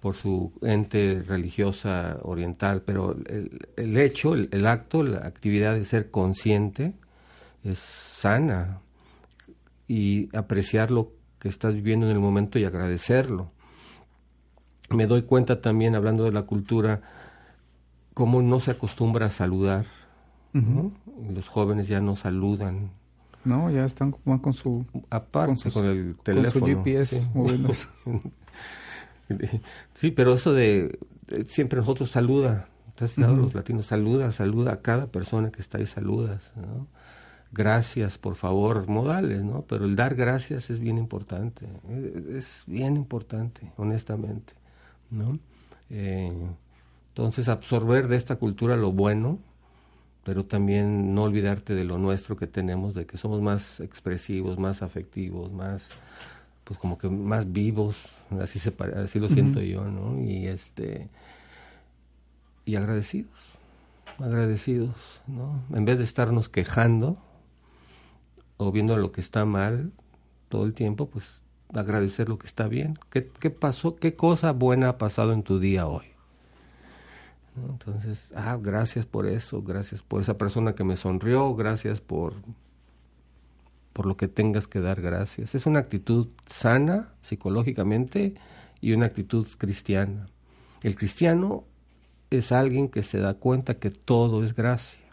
[0.00, 5.84] por, su ente religiosa oriental, pero el, el hecho, el, el, acto, la actividad de
[5.84, 6.92] ser consciente
[7.64, 8.80] es sana
[9.90, 13.50] y apreciar lo que estás viviendo en el momento y agradecerlo
[14.90, 17.00] me doy cuenta también, hablando de la cultura,
[18.14, 19.86] cómo no se acostumbra a saludar.
[21.32, 22.90] Los jóvenes ya no saludan.
[23.44, 24.84] No, ya están con su...
[25.08, 26.66] Aparte, con, el teléfono.
[26.66, 27.30] Con su GPS
[29.94, 30.98] sí, pero eso de,
[31.46, 32.68] siempre nosotros saluda.
[32.88, 36.52] ¿Estás Los latinos saluda, saluda a cada persona que está ahí, saludas.
[37.52, 39.62] Gracias, por favor, modales, ¿no?
[39.62, 41.66] Pero el dar gracias es bien importante.
[42.30, 44.52] Es bien importante, honestamente.
[45.10, 45.38] ¿no?
[45.90, 46.32] Eh,
[47.08, 49.38] entonces, absorber de esta cultura lo bueno,
[50.24, 54.82] pero también no olvidarte de lo nuestro que tenemos, de que somos más expresivos, más
[54.82, 55.88] afectivos, más,
[56.64, 58.04] pues como que más vivos,
[58.40, 60.20] así, se, así lo siento yo, ¿no?
[60.22, 61.08] Y este,
[62.64, 63.32] y agradecidos,
[64.18, 64.94] agradecidos,
[65.26, 65.62] ¿no?
[65.74, 67.18] En vez de estarnos quejando
[68.60, 69.90] o viendo lo que está mal
[70.50, 71.40] todo el tiempo, pues
[71.72, 72.98] agradecer lo que está bien.
[73.08, 73.96] ¿Qué, qué pasó?
[73.96, 76.04] ¿Qué cosa buena ha pasado en tu día hoy?
[77.56, 82.34] Entonces, ah, gracias por eso, gracias por esa persona que me sonrió, gracias por,
[83.94, 85.54] por lo que tengas que dar gracias.
[85.54, 88.34] Es una actitud sana psicológicamente
[88.82, 90.28] y una actitud cristiana.
[90.82, 91.64] El cristiano
[92.28, 95.09] es alguien que se da cuenta que todo es gracia.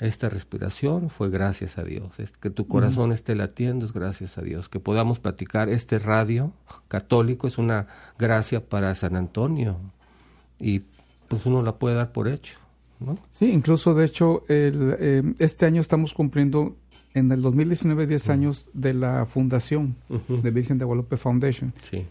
[0.00, 2.12] Esta respiración fue gracias a Dios.
[2.40, 4.68] que tu corazón esté latiendo es gracias a Dios.
[4.68, 6.52] Que podamos platicar este radio
[6.88, 7.86] católico es una
[8.18, 9.76] gracia para San Antonio.
[10.58, 10.82] Y
[11.28, 12.58] pues uno la puede dar por hecho.
[12.98, 13.18] ¿no?
[13.32, 16.76] Sí, incluso de hecho el, eh, este año estamos cumpliendo
[17.12, 21.72] en el 2019 10 años de la fundación de Virgen de Guadalupe Foundation.
[21.88, 22.04] Sí.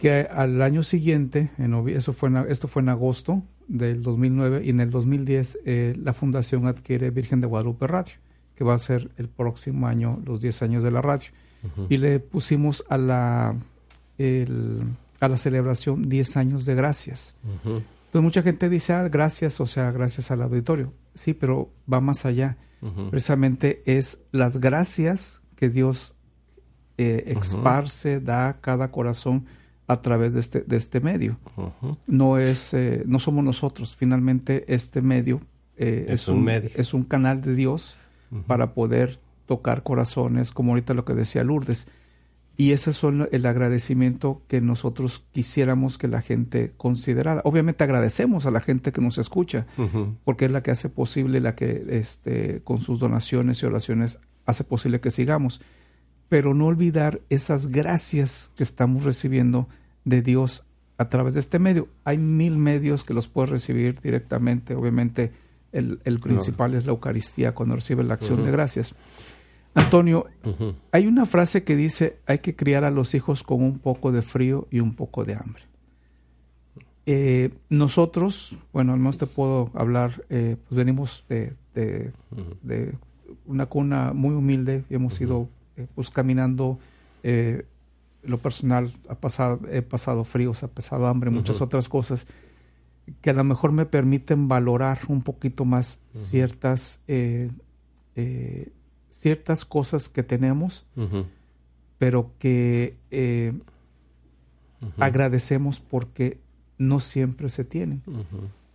[0.00, 4.80] Que al año siguiente, en, eso fue esto fue en agosto, del 2009 y en
[4.80, 8.14] el 2010 eh, la fundación adquiere Virgen de Guadalupe Radio,
[8.54, 11.30] que va a ser el próximo año los 10 años de la radio.
[11.88, 17.34] Y le pusimos a la, a la celebración 10 años de gracias.
[17.64, 20.92] Entonces mucha gente dice, ah, gracias, o sea, gracias al auditorio.
[21.14, 22.56] Sí, pero va más allá.
[23.10, 26.14] Precisamente es las gracias que Dios
[26.96, 29.46] eh, exparse, da a cada corazón
[29.88, 31.38] a través de este, de este medio.
[32.06, 33.96] No es, eh, no somos nosotros.
[33.96, 35.40] Finalmente, este medio,
[35.76, 36.70] eh, es, un, medio.
[36.74, 37.96] es un canal de Dios
[38.46, 41.88] para poder tocar corazones, como ahorita lo que decía Lourdes.
[42.58, 47.40] Y ese es el agradecimiento que nosotros quisiéramos que la gente considerara.
[47.44, 49.66] Obviamente agradecemos a la gente que nos escucha,
[50.24, 54.64] porque es la que hace posible, la que este, con sus donaciones y oraciones hace
[54.64, 55.62] posible que sigamos.
[56.28, 59.68] Pero no olvidar esas gracias que estamos recibiendo
[60.04, 60.64] de Dios
[60.98, 61.88] a través de este medio.
[62.04, 64.74] Hay mil medios que los puedes recibir directamente.
[64.74, 65.32] Obviamente
[65.72, 68.94] el, principal es la Eucaristía cuando recibe la acción de gracias.
[69.74, 70.26] Antonio,
[70.92, 74.22] hay una frase que dice, hay que criar a los hijos con un poco de
[74.22, 75.62] frío y un poco de hambre.
[77.06, 82.12] Eh, nosotros, bueno, al menos te puedo hablar, eh, pues venimos de,
[83.46, 85.57] una cuna muy humilde y hemos ido eh,
[85.94, 86.78] pues caminando,
[88.22, 92.26] lo personal, ha pasado, he pasado fríos, ha pasado hambre, muchas otras cosas
[93.20, 97.00] que a lo mejor me permiten valorar un poquito más ciertas
[99.18, 100.86] ciertas cosas que tenemos,
[101.98, 103.52] pero que eh,
[104.96, 106.38] agradecemos porque
[106.78, 108.02] no siempre se tienen.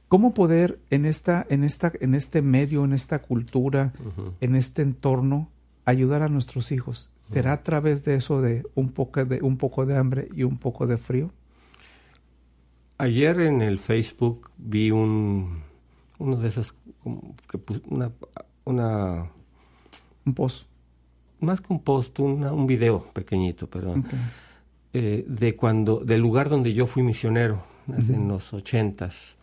[0.10, 3.94] ¿Cómo poder en esta, en esta, en este medio, en esta cultura,
[4.42, 5.48] en este entorno,
[5.86, 7.10] ayudar a nuestros hijos?
[7.24, 10.58] ¿Será a través de eso de un poco de un poco de hambre y un
[10.58, 11.32] poco de frío?
[12.98, 15.64] Ayer en el Facebook vi un
[16.20, 16.76] uno de esos
[17.50, 17.60] que
[17.90, 18.12] una,
[18.66, 19.30] una
[20.26, 20.68] un post.
[21.40, 24.06] Más que un post, un video pequeñito, perdón.
[24.94, 29.36] Eh, de cuando, del lugar donde yo fui misionero, en los ochentas.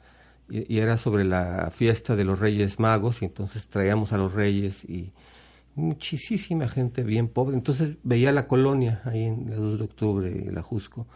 [0.49, 4.85] Y, era sobre la fiesta de los Reyes Magos, y entonces traíamos a los Reyes
[4.85, 5.13] y
[5.75, 7.57] muchísima gente bien pobre.
[7.57, 11.07] Entonces veía la colonia ahí en la 2 de octubre, la Jusco,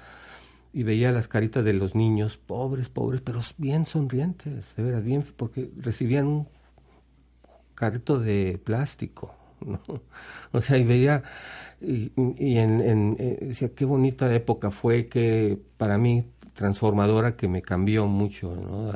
[0.72, 5.24] y veía las caritas de los niños, pobres, pobres, pero bien sonrientes, de veras, bien,
[5.36, 6.48] porque recibían un
[7.74, 9.34] carrito de plástico,
[10.52, 11.22] O sea, y veía,
[11.80, 16.24] y, en, eh, decía, qué bonita época fue, que para mí
[16.55, 18.92] transformadora, que me cambió mucho, ¿no?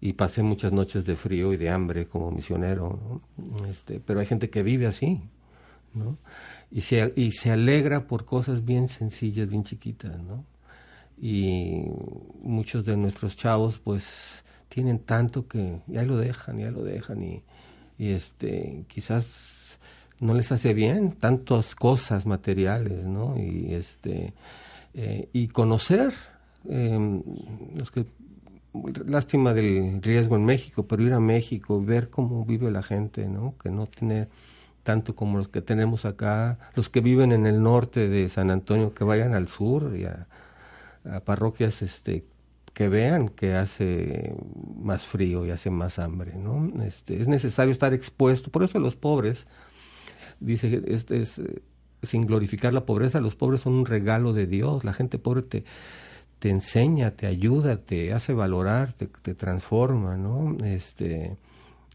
[0.00, 3.20] Y pasé muchas noches de frío y de hambre como misionero,
[3.68, 5.20] este, pero hay gente que vive así,
[5.94, 6.18] ¿no?
[6.70, 10.44] Y se, y se alegra por cosas bien sencillas, bien chiquitas, ¿no?
[11.20, 11.82] Y
[12.42, 17.42] muchos de nuestros chavos, pues, tienen tanto que ya lo dejan, ya lo dejan, y,
[17.98, 19.78] y este, quizás
[20.20, 23.36] no les hace bien tantas cosas materiales, ¿no?
[23.38, 24.34] Y este
[24.94, 26.12] eh, y conocer
[26.68, 27.22] eh,
[27.76, 28.04] los que
[29.06, 33.54] lástima del riesgo en México, pero ir a México, ver cómo vive la gente, ¿no?
[33.62, 34.28] Que no tiene
[34.82, 38.94] tanto como los que tenemos acá, los que viven en el norte de San Antonio,
[38.94, 40.26] que vayan al sur y a,
[41.24, 42.24] parroquias este
[42.74, 44.34] que vean que hace
[44.80, 46.70] más frío y hace más hambre, ¿no?
[46.82, 49.46] Este, es necesario estar expuesto, por eso los pobres
[50.40, 51.62] dice, este es, eh,
[52.02, 55.64] sin glorificar la pobreza, los pobres son un regalo de Dios, la gente pobre te,
[56.38, 60.56] te enseña, te ayuda, te hace valorar, te, te transforma, ¿no?
[60.64, 61.36] Este,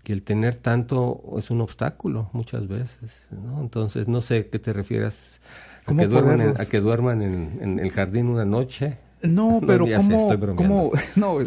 [0.03, 3.61] que el tener tanto es un obstáculo muchas veces, ¿no?
[3.61, 5.39] Entonces, no sé qué te refieras
[5.85, 8.97] a que duerman, en, a que duerman en, en, el jardín una noche.
[9.21, 11.37] No, pero ¿cómo, ¿cómo, no,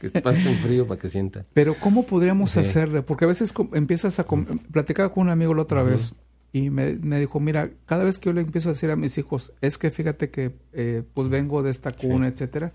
[0.00, 1.44] que pasen frío para que sientan.
[1.52, 3.02] Pero ¿cómo podríamos hacerle?
[3.02, 4.24] Porque a veces empiezas a
[4.72, 6.14] platicar con un amigo la otra vez
[6.54, 9.52] y me, dijo, mira, cada vez que yo le empiezo a decir a mis hijos,
[9.60, 12.72] es que fíjate que eh, pues vengo de esta cuna, etcétera.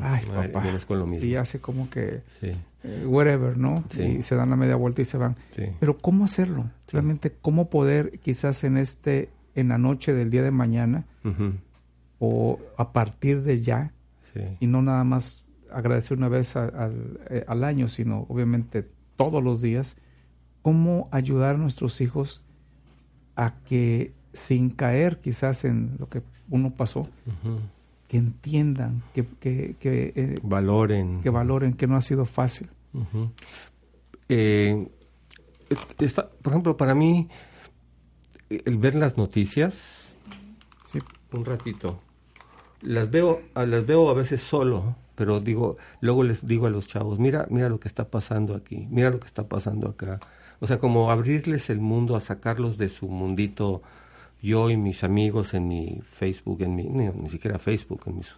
[0.00, 0.64] Ay, papá.
[1.22, 3.84] Y hace como que, eh, whatever, ¿no?
[3.98, 5.36] Y se dan la media vuelta y se van.
[5.78, 6.70] Pero ¿cómo hacerlo?
[6.88, 11.04] Realmente, ¿cómo poder quizás en este, en la noche del día de mañana,
[12.20, 13.92] o a partir de ya
[14.60, 19.98] y no nada más agradecer una vez eh, al, año, sino obviamente todos los días,
[20.62, 22.42] cómo ayudar a nuestros hijos
[23.36, 27.08] a que sin caer quizás en lo que uno pasó,
[28.08, 31.20] que entiendan, que, que, eh, valoren.
[31.22, 32.68] Que valoren que no ha sido fácil.
[34.28, 34.88] Eh,
[36.42, 37.28] por ejemplo, para mí,
[38.48, 40.12] el ver las noticias,
[41.32, 42.00] un ratito,
[42.82, 47.18] las veo, las veo a veces solo, pero digo, luego les digo a los chavos,
[47.18, 50.18] mira, mira lo que está pasando aquí, mira lo que está pasando acá.
[50.60, 53.82] O sea, como abrirles el mundo, a sacarlos de su mundito,
[54.42, 58.36] yo y mis amigos en mi Facebook, en mi, ni, siquiera Facebook, en mis,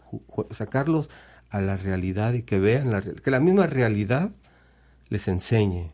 [0.50, 1.10] sacarlos
[1.50, 4.32] a la realidad y que vean la, que la misma realidad
[5.08, 5.92] les enseñe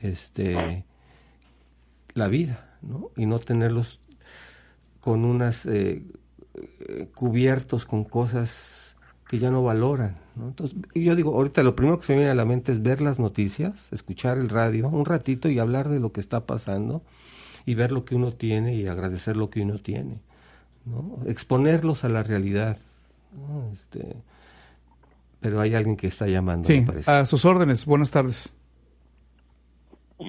[0.00, 0.84] este
[2.14, 3.10] la vida, ¿no?
[3.16, 4.00] Y no tenerlos
[5.00, 6.02] con unas eh,
[7.14, 8.85] cubiertos con cosas
[9.28, 10.16] que ya no valoran.
[10.34, 10.48] ¿no?
[10.48, 13.00] Entonces, yo digo, ahorita lo primero que se me viene a la mente es ver
[13.00, 17.02] las noticias, escuchar el radio un ratito y hablar de lo que está pasando
[17.64, 20.20] y ver lo que uno tiene y agradecer lo que uno tiene.
[20.86, 21.18] ¿no?
[21.26, 22.76] exponerlos a la realidad.
[23.72, 24.16] Este,
[25.40, 26.68] pero hay alguien que está llamando.
[26.68, 27.84] Sí, a sus órdenes.
[27.84, 28.56] Buenas tardes.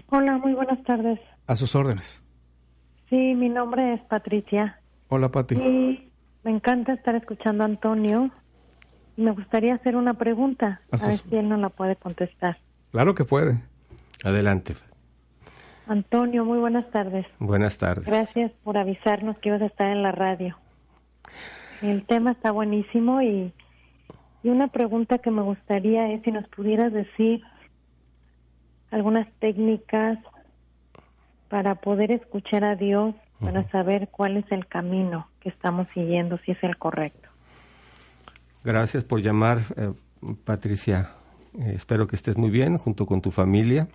[0.10, 1.20] Hola, muy buenas tardes.
[1.46, 2.22] A sus órdenes.
[3.10, 4.82] Sí, mi nombre es Patricia.
[5.08, 5.56] Hola, Pati.
[5.56, 6.12] Y
[6.44, 8.30] me encanta estar escuchando a Antonio.
[9.18, 12.58] Me gustaría hacer una pregunta, a, ver si él no la puede contestar.
[12.92, 13.60] Claro que puede.
[14.24, 14.76] Adelante.
[15.88, 17.26] Antonio, muy buenas tardes.
[17.40, 18.06] Buenas tardes.
[18.06, 20.56] Gracias por avisarnos que ibas a estar en la radio.
[21.82, 23.52] El tema está buenísimo y,
[24.44, 27.42] y una pregunta que me gustaría es si nos pudieras decir
[28.92, 30.20] algunas técnicas
[31.50, 36.52] para poder escuchar a Dios, para saber cuál es el camino que estamos siguiendo, si
[36.52, 37.30] es el correcto.
[38.68, 39.94] Gracias por llamar, eh,
[40.44, 41.12] Patricia.
[41.58, 43.88] Eh, espero que estés muy bien junto con tu familia.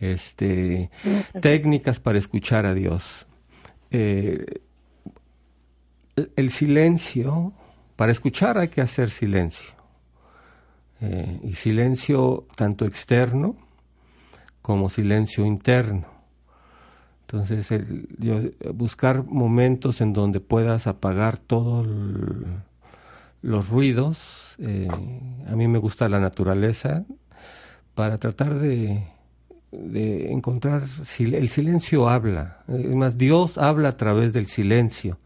[0.00, 0.90] Este,
[1.42, 3.26] técnicas para escuchar a Dios.
[3.90, 4.62] Eh,
[6.36, 7.52] el silencio,
[7.94, 9.74] para escuchar hay que hacer silencio.
[11.42, 13.56] y silencio tanto externo
[14.62, 16.06] como silencio interno.
[17.26, 21.86] Entonces, el, buscar momentos en donde puedas apagar todos
[23.42, 24.54] los ruidos.
[24.58, 24.88] Eh,
[25.46, 27.04] a mí me gusta la naturaleza
[27.94, 29.04] para tratar de,
[29.72, 30.84] de encontrar
[31.18, 32.64] el silencio habla.
[32.68, 35.18] Es más, Dios habla a través del silencio.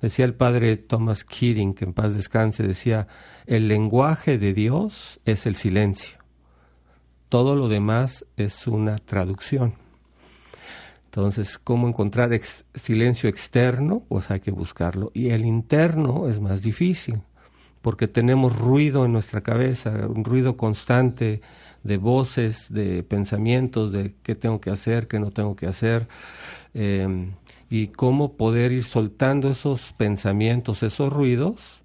[0.00, 3.06] Decía el padre Thomas Keating, que en paz descanse, decía,
[3.46, 6.18] el lenguaje de Dios es el silencio.
[7.28, 9.74] Todo lo demás es una traducción.
[11.06, 12.38] Entonces, ¿cómo encontrar
[12.74, 14.02] silencio externo?
[14.08, 15.10] Pues hay que buscarlo.
[15.14, 17.22] Y el interno es más difícil,
[17.84, 21.42] porque tenemos ruido en nuestra cabeza, un ruido constante
[21.82, 26.08] de voces, de pensamientos, de qué tengo que hacer, qué no tengo que hacer,
[26.72, 27.32] em,
[27.68, 31.82] y cómo poder ir soltando esos pensamientos, esos ruidos,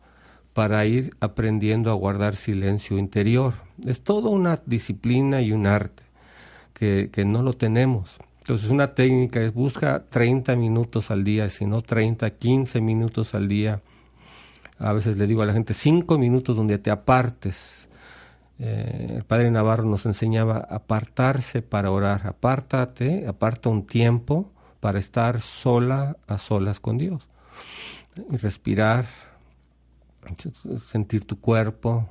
[0.53, 3.55] para ir aprendiendo a guardar silencio interior.
[3.85, 6.03] Es toda una disciplina y un arte
[6.73, 8.19] que, no lo tenemos.
[8.37, 13.49] Entonces una técnica es busca 30 minutos al día, si no 30, 15 minutos al
[13.49, 13.81] día.
[14.79, 17.87] A veces le digo a la gente 5 minutos donde te apartes.
[18.59, 22.25] Eh, el padre Navarro nos enseñaba apartarse para orar.
[22.25, 27.27] Apártate, aparta un tiempo para estar sola a solas con Dios.
[28.31, 29.07] Y respirar,
[30.79, 32.09] sentir tu cuerpo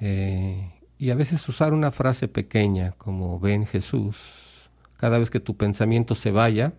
[0.00, 4.16] eh, y a veces usar una frase pequeña como ven Jesús.
[4.96, 6.74] Cada vez que tu pensamiento se vaya,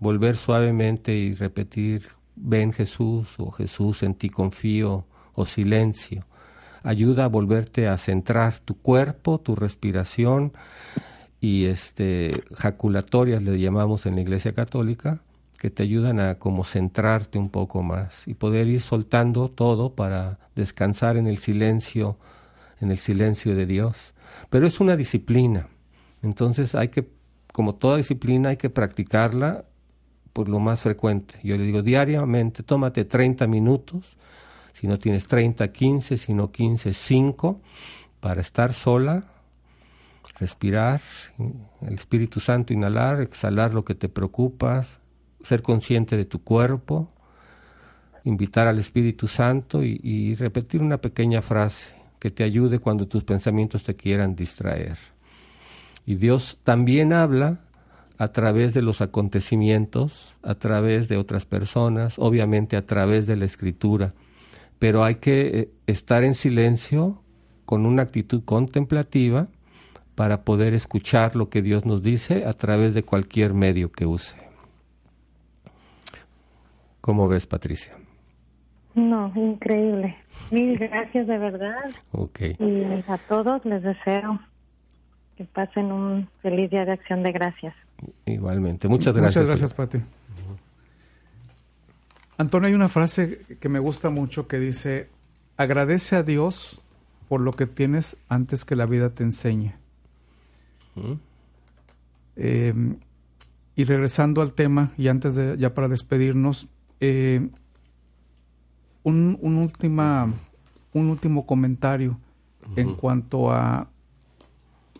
[0.00, 6.26] volver suavemente y repetir ven Jesús o Jesús en ti confío o silencio.
[6.82, 10.52] Ayuda a volverte a centrar tu cuerpo, tu respiración
[11.40, 15.20] y este jaculatorias le llamamos en la Iglesia Católica
[15.58, 20.38] que te ayudan a como centrarte un poco más y poder ir soltando todo para
[20.54, 22.18] descansar en el silencio,
[22.80, 24.12] en el silencio de Dios.
[24.50, 25.68] Pero es una disciplina.
[26.22, 27.08] Entonces hay que,
[27.52, 29.64] como toda disciplina, hay que practicarla
[30.34, 31.38] por lo más frecuente.
[31.42, 34.16] Yo le digo diariamente, tómate 30 minutos,
[34.74, 37.60] si no tienes 30, 15, si no 15, 5,
[38.20, 39.24] para estar sola,
[40.40, 41.00] respirar,
[41.86, 44.98] el Espíritu Santo inhalar, exhalar lo que te preocupas,
[45.42, 47.12] ser consciente de tu cuerpo,
[48.24, 53.84] invitar al Espíritu Santo y, repetir una pequeña frase que te ayude cuando tus pensamientos
[53.84, 54.98] te quieran distraer.
[56.06, 57.60] Y Dios también habla
[58.18, 63.44] a través de los acontecimientos, a través de otras personas, obviamente a través de la
[63.44, 64.14] escritura,
[64.78, 67.22] pero hay que eh, estar en silencio
[67.64, 69.48] con una actitud contemplativa
[70.14, 74.36] para poder escuchar lo que Dios nos dice a través de cualquier medio que use.
[77.00, 77.94] ¿Cómo ves, Patricia?
[78.94, 80.16] No, increíble.
[80.50, 81.90] Mil gracias de verdad.
[82.12, 82.40] Ok.
[82.58, 84.38] Y a todos les deseo
[85.36, 87.74] que pasen un feliz día de acción de gracias.
[88.26, 88.88] Igualmente.
[88.88, 89.44] Muchas gracias.
[89.44, 89.98] Muchas gracias, Pati.
[92.36, 95.08] Antonio, hay una frase que me gusta mucho que dice,
[95.56, 96.80] agradece a Dios
[97.28, 99.74] por lo que tienes antes que la vida te enseñe.
[102.36, 102.74] Eh,
[103.76, 106.68] y regresando al tema, y antes de, ya para despedirnos,
[107.00, 107.48] eh,
[109.04, 110.32] un, un, última,
[110.92, 112.18] un último comentario
[112.76, 113.88] en cuanto a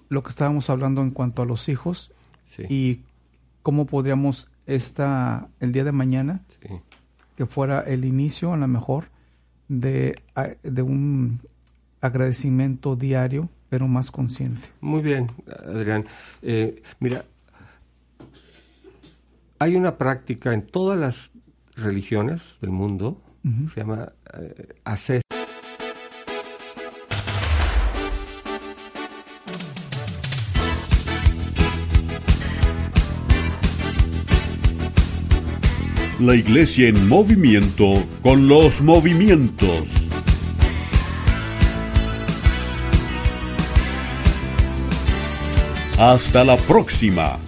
[0.09, 2.12] lo que estábamos hablando en cuanto a los hijos
[2.68, 3.00] y
[3.62, 6.42] cómo podríamos esta el día de mañana
[7.36, 9.07] que fuera el inicio a lo mejor
[9.68, 10.14] de,
[10.62, 11.40] de un
[12.00, 14.68] agradecimiento diario pero más consciente.
[14.80, 15.26] Muy bien,
[15.66, 16.05] Adrián.
[16.42, 17.24] Eh, mira,
[19.59, 21.30] hay una práctica en todas las
[21.74, 23.20] religiones del mundo,
[23.72, 25.24] se llama eh.
[36.25, 39.85] La iglesia en movimiento con los movimientos.
[45.99, 47.39] Hasta la próxima.